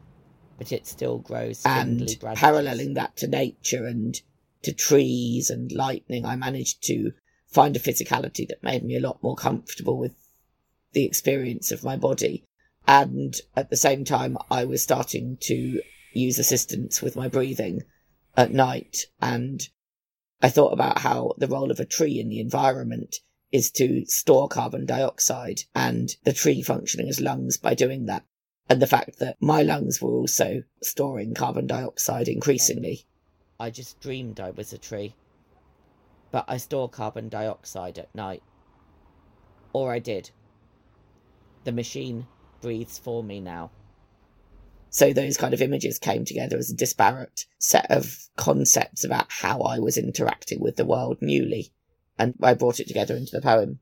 but 0.62 0.70
it 0.70 0.86
still 0.86 1.18
grows 1.18 1.60
and 1.66 2.16
branches. 2.20 2.40
paralleling 2.40 2.94
that 2.94 3.16
to 3.16 3.26
nature 3.26 3.84
and 3.84 4.20
to 4.62 4.72
trees 4.72 5.50
and 5.50 5.72
lightning, 5.72 6.24
I 6.24 6.36
managed 6.36 6.84
to 6.84 7.10
find 7.48 7.74
a 7.74 7.80
physicality 7.80 8.46
that 8.46 8.62
made 8.62 8.84
me 8.84 8.96
a 8.96 9.00
lot 9.00 9.20
more 9.24 9.34
comfortable 9.34 9.98
with 9.98 10.14
the 10.92 11.04
experience 11.04 11.72
of 11.72 11.82
my 11.82 11.96
body. 11.96 12.44
And 12.86 13.34
at 13.56 13.70
the 13.70 13.76
same 13.76 14.04
time, 14.04 14.38
I 14.52 14.64
was 14.64 14.84
starting 14.84 15.36
to 15.40 15.82
use 16.12 16.38
assistance 16.38 17.02
with 17.02 17.16
my 17.16 17.26
breathing 17.26 17.82
at 18.36 18.52
night. 18.52 19.06
And 19.20 19.68
I 20.40 20.48
thought 20.48 20.72
about 20.72 20.98
how 20.98 21.34
the 21.38 21.48
role 21.48 21.72
of 21.72 21.80
a 21.80 21.84
tree 21.84 22.20
in 22.20 22.28
the 22.28 22.38
environment 22.38 23.16
is 23.50 23.72
to 23.72 24.06
store 24.06 24.46
carbon 24.46 24.86
dioxide 24.86 25.62
and 25.74 26.10
the 26.22 26.32
tree 26.32 26.62
functioning 26.62 27.08
as 27.08 27.20
lungs 27.20 27.56
by 27.56 27.74
doing 27.74 28.06
that. 28.06 28.24
And 28.68 28.80
the 28.80 28.86
fact 28.86 29.18
that 29.18 29.36
my 29.40 29.62
lungs 29.62 30.00
were 30.00 30.12
also 30.12 30.62
storing 30.82 31.34
carbon 31.34 31.66
dioxide 31.66 32.28
increasingly. 32.28 33.04
I 33.60 33.70
just 33.70 34.00
dreamed 34.00 34.40
I 34.40 34.50
was 34.50 34.72
a 34.72 34.78
tree. 34.78 35.14
But 36.30 36.46
I 36.48 36.56
store 36.56 36.88
carbon 36.88 37.28
dioxide 37.28 37.98
at 37.98 38.14
night. 38.14 38.42
Or 39.72 39.92
I 39.92 39.98
did. 39.98 40.30
The 41.64 41.72
machine 41.72 42.26
breathes 42.60 42.98
for 42.98 43.22
me 43.22 43.40
now. 43.40 43.70
So 44.90 45.12
those 45.12 45.36
kind 45.36 45.54
of 45.54 45.62
images 45.62 45.98
came 45.98 46.24
together 46.24 46.58
as 46.58 46.70
a 46.70 46.74
disparate 46.74 47.46
set 47.58 47.90
of 47.90 48.28
concepts 48.36 49.04
about 49.04 49.26
how 49.30 49.60
I 49.60 49.78
was 49.78 49.96
interacting 49.96 50.60
with 50.60 50.76
the 50.76 50.84
world 50.84 51.18
newly. 51.20 51.72
And 52.18 52.34
I 52.42 52.54
brought 52.54 52.80
it 52.80 52.88
together 52.88 53.16
into 53.16 53.32
the 53.32 53.40
poem. 53.40 53.80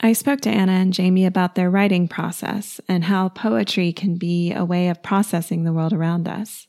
I 0.00 0.12
spoke 0.12 0.40
to 0.42 0.50
Anna 0.50 0.72
and 0.72 0.92
Jamie 0.92 1.24
about 1.24 1.54
their 1.54 1.70
writing 1.70 2.08
process 2.08 2.80
and 2.88 3.04
how 3.04 3.28
poetry 3.30 3.92
can 3.92 4.16
be 4.16 4.52
a 4.52 4.64
way 4.64 4.88
of 4.88 5.02
processing 5.02 5.64
the 5.64 5.72
world 5.72 5.92
around 5.92 6.28
us. 6.28 6.66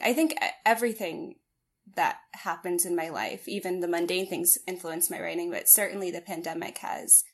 I 0.00 0.12
think 0.12 0.34
everything 0.64 1.36
that 1.96 2.18
happens 2.32 2.86
in 2.86 2.94
my 2.94 3.08
life, 3.08 3.48
even 3.48 3.80
the 3.80 3.88
mundane 3.88 4.26
things, 4.26 4.58
influence 4.66 5.10
my 5.10 5.20
writing, 5.20 5.50
but 5.50 5.68
certainly 5.68 6.10
the 6.10 6.20
pandemic 6.20 6.78
has. 6.78 7.24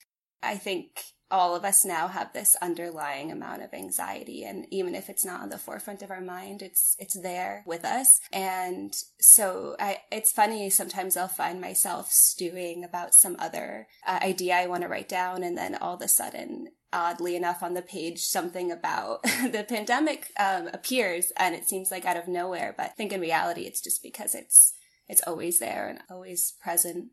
I 0.43 0.57
think 0.57 1.03
all 1.31 1.57
of 1.57 1.65
us 1.65 1.85
now 1.85 2.09
have 2.09 2.33
this 2.33 2.57
underlying 2.63 3.31
amount 3.33 3.63
of 3.63 3.75
anxiety 3.75 4.45
and 4.45 4.67
even 4.71 4.95
if 4.95 5.09
it's 5.09 5.25
not 5.25 5.41
on 5.41 5.49
the 5.49 5.59
forefront 5.59 6.03
of 6.03 6.11
our 6.11 6.21
mind 6.21 6.63
it's 6.63 6.97
it's 6.99 7.21
there 7.21 7.63
with 7.67 7.85
us. 7.85 8.21
And 8.33 8.95
so 9.21 9.77
I, 9.79 9.99
it's 10.11 10.33
funny 10.33 10.71
sometimes 10.71 11.17
i'll 11.17 11.29
find 11.29 11.61
myself 11.61 12.11
stewing 12.11 12.85
about 12.85 13.15
some 13.15 13.37
other 13.39 13.89
uh, 14.07 14.19
idea 14.23 14.55
i 14.55 14.67
want 14.67 14.83
to 14.83 14.89
write 14.89 15.09
down 15.09 15.43
and 15.43 15.57
then 15.57 15.75
all 15.75 15.95
of 15.95 16.03
a 16.03 16.09
sudden 16.09 16.69
oddly 16.93 17.37
enough 17.37 17.63
on 17.63 17.75
the 17.75 17.83
page 17.83 18.21
something 18.21 18.71
about 18.71 19.23
the 19.53 19.65
pandemic 19.69 20.31
um, 20.39 20.69
appears 20.73 21.33
and 21.37 21.55
it 21.55 21.69
seems 21.69 21.91
like 21.91 22.05
out 22.05 22.17
of 22.17 22.29
nowhere 22.29 22.75
but 22.77 22.87
i 22.87 22.89
think 22.89 23.13
in 23.13 23.21
reality 23.21 23.63
it's 23.63 23.81
just 23.81 24.03
because 24.03 24.35
it's 24.35 24.73
it's 25.09 25.23
always 25.27 25.59
there 25.59 25.89
and 25.89 26.01
always 26.11 26.55
present 26.63 27.07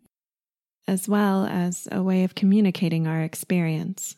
as 0.87 1.07
well 1.07 1.45
as 1.45 1.87
a 1.91 2.01
way 2.01 2.23
of 2.23 2.35
communicating 2.35 3.07
our 3.07 3.21
experience. 3.21 4.15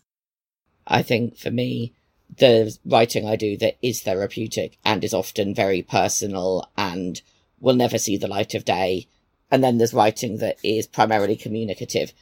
I 0.88 1.01
think 1.01 1.38
for 1.38 1.51
me, 1.51 1.93
the 2.38 2.78
writing 2.86 3.28
I 3.28 3.36
do 3.36 3.58
that 3.58 3.78
is 3.82 4.01
therapeutic 4.01 4.78
and 4.84 5.04
is 5.04 5.13
often 5.13 5.54
very 5.54 5.82
personal 5.82 6.69
and 6.78 7.21
will 7.60 7.75
never 7.75 7.97
see 7.97 8.17
the 8.17 8.28
light 8.28 8.54
of 8.54 8.65
day. 8.65 9.08
And 9.51 9.63
then 9.63 9.78
there's 9.78 9.93
writing 9.93 10.38
that 10.38 10.58
is 10.63 10.88
primarily 10.88 11.36
communicative. 11.36 12.13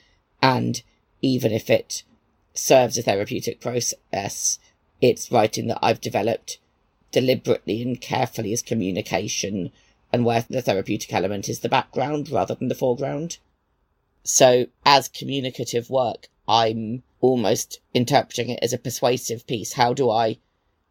And 0.42 0.82
even 1.22 1.52
if 1.52 1.70
it 1.70 2.04
serves 2.54 2.98
a 2.98 3.02
therapeutic 3.02 3.60
process, 3.60 4.60
it's 5.02 5.32
writing 5.32 5.68
that 5.68 5.80
I've 5.82 6.02
developed 6.02 6.60
deliberately 7.12 7.82
and 7.82 8.00
carefully 8.00 8.54
as 8.54 8.62
communication 8.62 9.72
and 10.12 10.26
where 10.26 10.46
the 10.50 10.62
therapeutic 10.62 11.12
element 11.14 11.50
is 11.50 11.62
the 11.62 11.70
background 11.70 12.30
rather 12.30 12.56
than 12.56 12.68
the 12.68 12.76
foreground. 12.76 13.38
So 14.24 14.68
as 14.86 15.08
communicative 15.08 15.90
work, 15.90 16.28
I'm 16.48 17.04
almost 17.20 17.80
interpreting 17.94 18.50
it 18.50 18.60
as 18.62 18.74
a 18.74 18.78
persuasive 18.78 19.46
piece. 19.48 19.74
How 19.74 19.94
do 19.94 20.10
I 20.10 20.38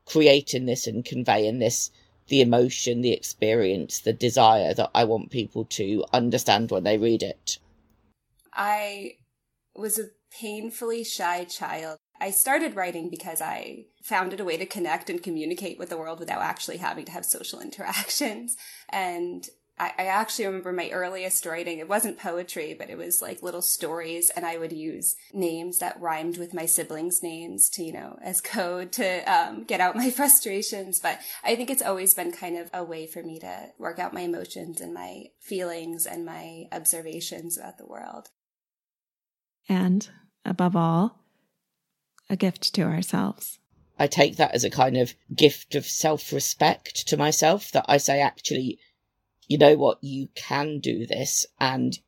create 0.07 0.55
in 0.55 0.67
this 0.67 0.87
and 0.87 1.05
convey 1.05 1.47
in 1.47 1.59
this 1.59 1.91
the 2.29 2.41
emotion, 2.41 3.03
the 3.03 3.13
experience, 3.13 3.99
the 3.99 4.13
desire 4.13 4.73
that 4.75 4.91
I 4.95 5.05
want 5.05 5.31
people 5.31 5.65
to 5.65 6.05
understand 6.13 6.71
when 6.71 6.85
they 6.85 6.97
read 6.97 7.23
it? 7.23 7.59
I 8.53 9.17
was 9.75 9.99
a 9.99 10.11
painfully 10.31 11.05
shy 11.05 11.45
child. 11.45 11.99
I 12.21 12.31
started 12.31 12.77
writing 12.77 13.11
because 13.11 13.41
I 13.41 13.87
found 14.03 14.33
it 14.33 14.41
a 14.41 14.45
way 14.45 14.57
to 14.57 14.67
connect 14.67 15.11
and 15.11 15.23
communicate 15.23 15.79
with 15.79 15.89
the 15.89 15.99
world 15.99 16.21
without 16.21 16.43
actually 16.43 16.77
having 16.77 17.05
to 17.07 17.13
have 17.13 17.25
social 17.25 17.61
interactions. 17.67 18.57
And 18.89 19.49
I, 19.79 19.93
I 19.99 20.05
actually 20.07 20.47
remember 20.47 20.73
my 20.73 20.91
earliest 20.91 21.47
writing. 21.47 21.79
It 21.79 21.89
wasn't 21.89 22.19
poetry, 22.19 22.75
but 22.75 22.91
it 22.91 22.99
was 22.99 23.23
like 23.23 23.43
little 23.43 23.63
stories, 23.63 24.31
and 24.31 24.45
I 24.45 24.59
would 24.59 24.73
use 24.73 25.17
names 25.33 25.79
that 25.79 26.01
rhymed 26.01 26.37
with 26.37 26.55
my 26.55 26.67
siblings' 26.67 27.23
names 27.23 27.69
to, 27.71 27.83
you 27.83 27.93
know, 27.93 28.19
as 28.23 28.41
code 28.41 28.93
to 28.93 29.21
um, 29.25 29.65
get 29.65 29.81
out 29.81 29.97
my 29.97 30.11
frustrations. 30.17 31.01
But 31.01 31.21
I 31.43 31.57
think 31.57 31.71
it's 31.71 31.83
always 31.83 32.15
been 32.15 32.33
kind 32.33 32.59
of 32.59 32.71
a 32.73 32.85
way 32.85 33.07
for 33.07 33.23
me 33.23 33.39
to 33.41 33.69
work 33.79 33.99
out 33.99 34.15
my 34.15 34.23
emotions 34.23 34.81
and 34.81 34.93
my 34.93 35.25
feelings 35.41 36.07
and 36.07 36.25
my 36.25 36.69
observations 36.71 37.57
about 37.57 37.79
the 37.79 37.87
world. 37.87 38.29
And 39.69 40.09
above 40.45 40.77
all, 40.77 41.21
a 42.29 42.37
gift 42.37 42.75
to 42.75 42.83
ourselves. 42.83 43.59
I 43.99 44.07
take 44.07 44.37
that 44.37 44.55
as 44.55 44.65
a 44.65 44.71
kind 44.71 44.97
of 44.97 45.15
gift 45.35 45.75
of 45.75 45.87
self 45.87 46.33
respect 46.33 47.07
to 47.09 47.17
myself 47.17 47.71
that 47.73 47.85
I 47.89 47.99
say, 47.99 48.21
actually, 48.21 48.79
you 49.49 49.59
know 49.59 49.77
what, 49.77 49.99
you 50.03 50.29
can 50.35 50.79
do 50.81 51.07
this 51.07 51.47
and 51.59 51.99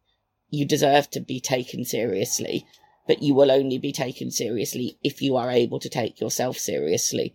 you 0.50 0.64
deserve 0.64 1.10
to 1.10 1.20
be 1.20 1.40
taken 1.40 1.84
seriously, 1.84 2.66
but 3.06 3.22
you 3.22 3.34
will 3.34 3.50
only 3.50 3.78
be 3.78 3.92
taken 3.92 4.30
seriously 4.30 4.98
if 5.02 5.20
you 5.20 5.36
are 5.36 5.50
able 5.50 5.80
to 5.80 5.88
take 5.88 6.20
yourself 6.20 6.58
seriously. 6.58 7.34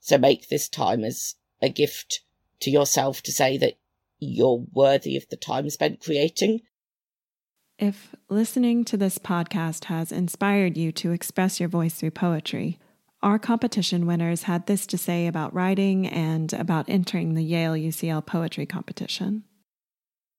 So 0.00 0.18
make 0.18 0.48
this 0.48 0.68
time 0.68 1.04
as 1.04 1.34
a 1.60 1.68
gift 1.68 2.20
to 2.60 2.70
yourself 2.70 3.22
to 3.22 3.32
say 3.32 3.56
that 3.58 3.74
you're 4.18 4.64
worthy 4.72 5.16
of 5.16 5.28
the 5.28 5.36
time 5.36 5.68
spent 5.70 6.00
creating. 6.00 6.60
If 7.78 8.14
listening 8.28 8.84
to 8.86 8.96
this 8.96 9.18
podcast 9.18 9.84
has 9.84 10.10
inspired 10.10 10.76
you 10.76 10.90
to 10.92 11.12
express 11.12 11.60
your 11.60 11.68
voice 11.68 11.94
through 11.94 12.10
poetry, 12.10 12.78
our 13.22 13.38
competition 13.38 14.06
winners 14.06 14.44
had 14.44 14.66
this 14.66 14.86
to 14.86 14.98
say 14.98 15.26
about 15.26 15.54
writing 15.54 16.06
and 16.06 16.52
about 16.52 16.88
entering 16.88 17.34
the 17.34 17.44
Yale 17.44 17.72
UCL 17.72 18.24
poetry 18.26 18.66
competition. 18.66 19.44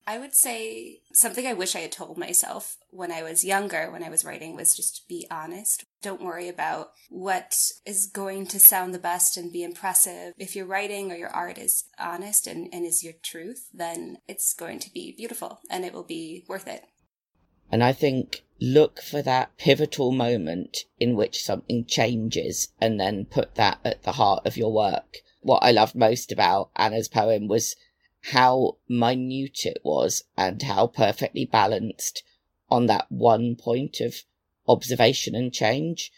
I 0.09 0.17
would 0.17 0.33
say 0.33 1.01
something 1.13 1.45
I 1.45 1.53
wish 1.53 1.75
I 1.75 1.81
had 1.81 1.91
told 1.91 2.17
myself 2.17 2.77
when 2.89 3.11
I 3.11 3.21
was 3.21 3.45
younger, 3.45 3.91
when 3.91 4.03
I 4.03 4.09
was 4.09 4.25
writing, 4.25 4.55
was 4.55 4.75
just 4.75 5.07
be 5.07 5.27
honest. 5.29 5.85
Don't 6.01 6.23
worry 6.23 6.47
about 6.47 6.93
what 7.09 7.53
is 7.85 8.09
going 8.11 8.47
to 8.47 8.59
sound 8.59 8.91
the 8.91 8.97
best 8.97 9.37
and 9.37 9.53
be 9.53 9.61
impressive. 9.61 10.33
If 10.35 10.55
your 10.55 10.65
writing 10.65 11.11
or 11.11 11.15
your 11.15 11.29
art 11.29 11.59
is 11.59 11.83
honest 11.99 12.47
and, 12.47 12.69
and 12.73 12.87
is 12.87 13.03
your 13.03 13.13
truth, 13.21 13.67
then 13.71 14.17
it's 14.27 14.55
going 14.55 14.79
to 14.79 14.91
be 14.91 15.13
beautiful 15.15 15.59
and 15.69 15.85
it 15.85 15.93
will 15.93 16.05
be 16.05 16.43
worth 16.47 16.67
it. 16.67 16.85
And 17.71 17.83
I 17.83 17.93
think 17.93 18.43
look 18.59 19.01
for 19.01 19.21
that 19.21 19.57
pivotal 19.57 20.11
moment 20.11 20.85
in 20.99 21.15
which 21.15 21.43
something 21.43 21.85
changes 21.85 22.69
and 22.81 22.99
then 22.99 23.25
put 23.25 23.55
that 23.55 23.79
at 23.85 24.03
the 24.03 24.13
heart 24.13 24.45
of 24.45 24.57
your 24.57 24.73
work. 24.73 25.17
What 25.41 25.63
I 25.63 25.71
loved 25.71 25.95
most 25.95 26.31
about 26.31 26.71
Anna's 26.75 27.07
poem 27.07 27.47
was 27.47 27.75
how 28.31 28.77
minute 28.89 29.65
it 29.65 29.79
was 29.83 30.23
and 30.37 30.61
how 30.61 30.87
perfectly 30.87 31.45
balanced 31.45 32.23
on 32.69 32.87
that 32.87 33.05
one 33.09 33.55
point 33.55 34.01
of 34.01 34.23
observation 34.67 35.35
and 35.35 35.53
change. 35.53 36.11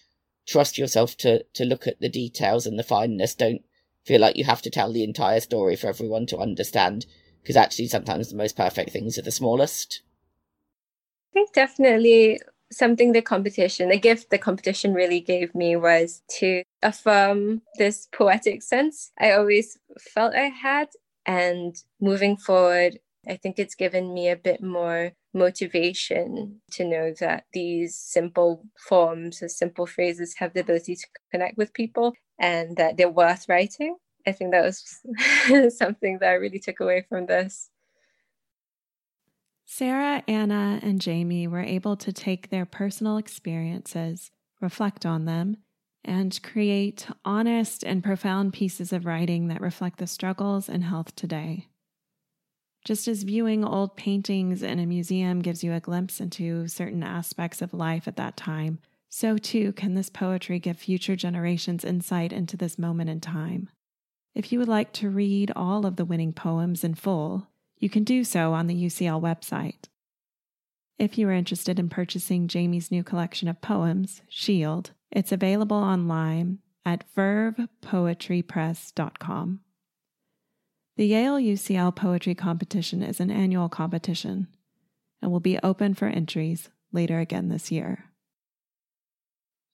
Trust 0.48 0.78
yourself 0.78 1.16
to, 1.18 1.44
to 1.54 1.66
look 1.66 1.86
at 1.86 2.00
the 2.02 2.10
details 2.10 2.66
and 2.66 2.80
the 2.80 2.84
fineness. 2.84 3.36
Don't 3.36 3.62
feel 4.04 4.20
like 4.20 4.36
you 4.36 4.46
have 4.46 4.62
to 4.64 4.72
tell 4.72 4.92
the 4.92 5.04
entire 5.04 5.40
story 5.40 5.76
for 5.76 5.88
everyone 5.88 6.26
to 6.28 6.40
understand, 6.40 7.06
because 7.42 7.56
actually 7.56 7.88
sometimes 7.88 8.30
the 8.30 8.36
most 8.36 8.58
perfect 8.58 8.90
things 8.90 9.18
are 9.18 9.22
the 9.22 9.32
smallest. 9.32 10.02
I 11.32 11.34
think 11.34 11.54
definitely 11.54 12.40
something 12.74 13.12
the 13.14 13.22
competition, 13.22 13.90
the 13.90 14.00
gift 14.00 14.30
the 14.30 14.38
competition 14.38 14.94
really 14.94 15.22
gave 15.22 15.56
me 15.56 15.76
was 15.78 16.22
to 16.40 16.64
affirm 16.84 17.62
this 17.78 18.08
poetic 18.14 18.64
sense 18.64 19.12
I 19.20 19.32
always 19.34 19.78
felt 20.00 20.36
I 20.36 20.50
had 20.50 20.90
and 21.26 21.76
moving 22.02 22.38
forward, 22.38 23.00
I 23.30 23.38
think 23.38 23.60
it's 23.60 23.76
given 23.76 24.14
me 24.14 24.30
a 24.30 24.36
bit 24.36 24.62
more 24.64 25.14
motivation 25.34 26.62
to 26.72 26.84
know 26.86 27.14
that 27.22 27.46
these 27.54 27.96
simple 27.96 28.66
forms, 28.90 29.42
as 29.44 29.58
simple 29.58 29.86
phrases, 29.86 30.36
have 30.40 30.54
the 30.54 30.62
ability 30.62 30.96
to 30.96 31.08
connect 31.32 31.58
with 31.58 31.74
people 31.74 32.14
and 32.40 32.76
that 32.78 32.98
they're 32.98 33.10
worth 33.10 33.48
writing. 33.48 33.96
I 34.28 34.34
think 34.34 34.52
that 34.52 34.64
was 34.66 34.84
something 35.78 36.20
that 36.20 36.30
I 36.30 36.34
really 36.34 36.60
took 36.60 36.82
away 36.82 37.06
from 37.08 37.28
this. 37.28 37.71
Sarah, 39.74 40.22
Anna, 40.28 40.82
and 40.84 41.00
Jamie 41.00 41.48
were 41.48 41.62
able 41.62 41.96
to 41.96 42.12
take 42.12 42.50
their 42.50 42.66
personal 42.66 43.16
experiences, 43.16 44.30
reflect 44.60 45.06
on 45.06 45.24
them, 45.24 45.56
and 46.04 46.44
create 46.44 47.08
honest 47.24 47.82
and 47.82 48.04
profound 48.04 48.52
pieces 48.52 48.92
of 48.92 49.06
writing 49.06 49.48
that 49.48 49.62
reflect 49.62 49.98
the 49.98 50.08
struggles 50.08 50.68
and 50.68 50.84
health 50.84 51.16
today. 51.16 51.70
Just 52.84 53.08
as 53.08 53.24
viewing 53.24 53.64
old 53.64 53.96
paintings 53.96 54.62
in 54.62 54.78
a 54.78 54.86
museum 54.86 55.42
gives 55.42 55.64
you 55.64 55.72
a 55.72 55.80
glimpse 55.80 56.20
into 56.20 56.68
certain 56.68 57.02
aspects 57.02 57.62
of 57.62 57.74
life 57.74 58.10
at 58.10 58.18
that 58.18 58.36
time, 58.36 58.80
so 59.08 59.38
too 59.38 59.72
can 59.72 59.94
this 59.94 60.10
poetry 60.10 60.60
give 60.60 60.80
future 60.80 61.16
generations 61.16 61.86
insight 61.86 62.34
into 62.34 62.58
this 62.58 62.78
moment 62.78 63.10
in 63.10 63.22
time. 63.22 63.70
If 64.36 64.52
you 64.52 64.60
would 64.60 64.68
like 64.68 64.92
to 64.94 65.10
read 65.10 65.50
all 65.56 65.86
of 65.86 65.96
the 65.96 66.06
winning 66.06 66.34
poems 66.34 66.84
in 66.84 66.94
full, 66.94 67.48
you 67.82 67.90
can 67.90 68.06
do 68.06 68.24
so 68.24 68.54
on 68.54 68.68
the 68.68 68.86
UCL 68.86 69.22
website. 69.22 69.90
If 70.98 71.18
you 71.18 71.28
are 71.28 71.34
interested 71.34 71.78
in 71.80 71.90
purchasing 71.90 72.48
Jamie's 72.48 72.90
new 72.92 73.04
collection 73.04 73.50
of 73.50 73.60
poems, 73.60 74.22
Shield, 74.30 74.92
it's 75.12 75.32
available 75.32 75.78
online 75.78 76.60
at 76.86 77.04
vervepoetrypress.com. 77.18 79.62
The 80.98 81.08
Yale 81.08 81.38
UCL 81.38 81.96
Poetry 81.96 82.36
Competition 82.36 83.02
is 83.02 83.20
an 83.20 83.32
annual 83.32 83.68
competition 83.68 84.46
and 85.22 85.32
will 85.32 85.40
be 85.40 85.58
open 85.64 85.96
for 85.96 86.06
entries 86.06 86.70
later 86.92 87.20
again 87.20 87.50
this 87.50 87.72
year. 87.72 88.12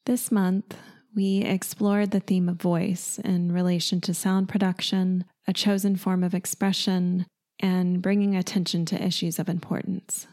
This 0.06 0.32
month, 0.32 0.78
we 1.14 1.40
explored 1.40 2.12
the 2.12 2.22
theme 2.22 2.48
of 2.48 2.62
voice 2.62 3.20
in 3.26 3.52
relation 3.52 4.00
to 4.02 4.14
sound 4.14 4.48
production, 4.48 5.26
a 5.46 5.52
chosen 5.52 5.98
form 5.98 6.24
of 6.24 6.34
expression, 6.34 7.26
and 7.60 8.02
bringing 8.02 8.36
attention 8.36 8.86
to 8.86 9.04
issues 9.04 9.40
of 9.40 9.50
importance. 9.50 10.28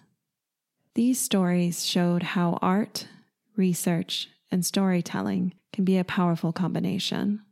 These 0.95 1.21
stories 1.21 1.85
showed 1.85 2.23
how 2.23 2.59
art, 2.63 3.09
research, 3.57 4.29
and 4.51 4.65
storytelling 4.65 5.55
can 5.73 5.85
be 5.85 5.99
a 5.99 6.05
powerful 6.05 6.53
combination. 6.53 7.43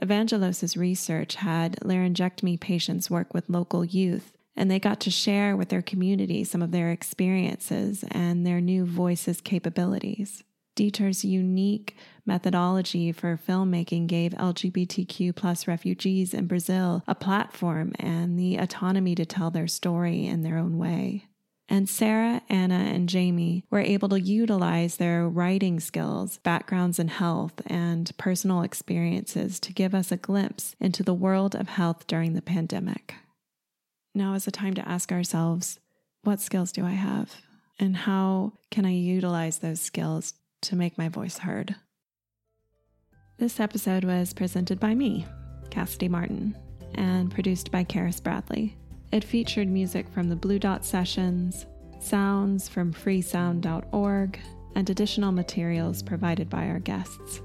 Evangelos' 0.00 0.76
research 0.76 1.36
had 1.36 1.76
laryngectomy 1.80 2.58
patients 2.58 3.10
work 3.10 3.34
with 3.34 3.50
local 3.50 3.84
youth, 3.84 4.32
and 4.56 4.70
they 4.70 4.78
got 4.78 5.00
to 5.00 5.10
share 5.10 5.56
with 5.56 5.68
their 5.68 5.82
community 5.82 6.44
some 6.44 6.62
of 6.62 6.70
their 6.70 6.90
experiences 6.90 8.04
and 8.10 8.46
their 8.46 8.60
new 8.60 8.84
voices 8.84 9.40
capabilities. 9.40 10.42
Dieter's 10.74 11.24
unique 11.24 11.96
methodology 12.26 13.12
for 13.12 13.38
filmmaking 13.38 14.06
gave 14.06 14.32
LGBTQ 14.32 15.34
plus 15.34 15.68
refugees 15.68 16.34
in 16.34 16.46
Brazil 16.46 17.02
a 17.06 17.14
platform 17.14 17.92
and 17.98 18.38
the 18.38 18.56
autonomy 18.56 19.14
to 19.14 19.24
tell 19.24 19.50
their 19.50 19.68
story 19.68 20.26
in 20.26 20.42
their 20.42 20.58
own 20.58 20.78
way. 20.78 21.26
And 21.68 21.88
Sarah, 21.88 22.42
Anna, 22.48 22.74
and 22.74 23.08
Jamie 23.08 23.64
were 23.70 23.80
able 23.80 24.10
to 24.10 24.20
utilize 24.20 24.96
their 24.96 25.26
writing 25.26 25.80
skills, 25.80 26.38
backgrounds 26.38 26.98
in 26.98 27.08
health, 27.08 27.62
and 27.66 28.12
personal 28.18 28.62
experiences 28.62 29.58
to 29.60 29.72
give 29.72 29.94
us 29.94 30.12
a 30.12 30.18
glimpse 30.18 30.76
into 30.78 31.02
the 31.02 31.14
world 31.14 31.54
of 31.54 31.70
health 31.70 32.06
during 32.06 32.34
the 32.34 32.42
pandemic. 32.42 33.14
Now 34.14 34.34
is 34.34 34.44
the 34.44 34.50
time 34.50 34.74
to 34.74 34.86
ask 34.86 35.10
ourselves 35.10 35.80
what 36.22 36.40
skills 36.40 36.70
do 36.72 36.84
I 36.84 36.90
have? 36.90 37.34
And 37.78 37.96
how 37.96 38.52
can 38.70 38.84
I 38.84 38.92
utilize 38.92 39.58
those 39.58 39.80
skills 39.80 40.34
to 40.64 40.76
make 40.76 40.96
my 40.98 41.08
voice 41.08 41.38
heard? 41.38 41.76
This 43.36 43.60
episode 43.60 44.04
was 44.04 44.32
presented 44.32 44.80
by 44.80 44.94
me, 44.94 45.26
Cassidy 45.70 46.08
Martin, 46.08 46.56
and 46.94 47.30
produced 47.30 47.70
by 47.70 47.84
Karis 47.84 48.22
Bradley. 48.22 48.76
It 49.12 49.24
featured 49.24 49.68
music 49.68 50.08
from 50.08 50.28
the 50.28 50.36
Blue 50.36 50.58
Dot 50.58 50.84
Sessions, 50.84 51.66
sounds 52.00 52.68
from 52.68 52.94
freesound.org, 52.94 54.40
and 54.74 54.90
additional 54.90 55.32
materials 55.32 56.02
provided 56.02 56.48
by 56.48 56.68
our 56.68 56.80
guests. 56.80 57.42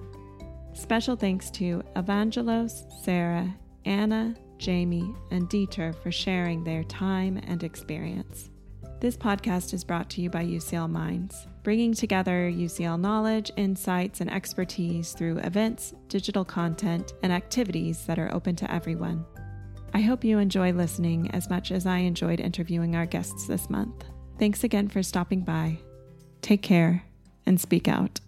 Special 0.74 1.16
thanks 1.16 1.52
to 1.52 1.84
Evangelos, 1.96 3.04
Sarah, 3.04 3.54
Anna, 3.86 4.34
Jamie, 4.58 5.14
and 5.32 5.50
Dieter 5.50 5.94
for 6.02 6.12
sharing 6.12 6.64
their 6.64 6.84
time 6.86 7.42
and 7.48 7.64
experience. 7.64 8.50
This 9.02 9.18
podcast 9.18 9.74
is 9.74 9.84
brought 9.84 10.10
to 10.12 10.22
you 10.22 10.30
by 10.30 10.46
UCL 10.46 10.90
Minds, 10.90 11.48
bringing 11.64 11.94
together 11.94 12.52
UCL 12.52 13.00
knowledge, 13.00 13.52
insights, 13.58 14.22
and 14.22 14.32
expertise 14.32 15.14
through 15.14 15.40
events, 15.40 15.94
digital 16.08 16.46
content, 16.46 17.14
and 17.24 17.34
activities 17.34 18.06
that 18.06 18.20
are 18.20 18.34
open 18.34 18.56
to 18.58 18.72
everyone. 18.72 19.26
I 19.94 20.02
hope 20.02 20.24
you 20.24 20.38
enjoy 20.38 20.72
listening 20.72 21.32
as 21.32 21.50
much 21.50 21.72
as 21.72 21.86
I 21.86 21.98
enjoyed 21.98 22.40
interviewing 22.40 22.96
our 22.96 23.06
guests 23.06 23.48
this 23.48 23.70
month. 23.70 24.06
Thanks 24.38 24.64
again 24.64 24.88
for 24.88 25.04
stopping 25.04 25.42
by. 25.42 25.80
Take 26.42 26.62
care 26.62 27.04
and 27.46 27.60
speak 27.60 27.88
out. 27.88 28.20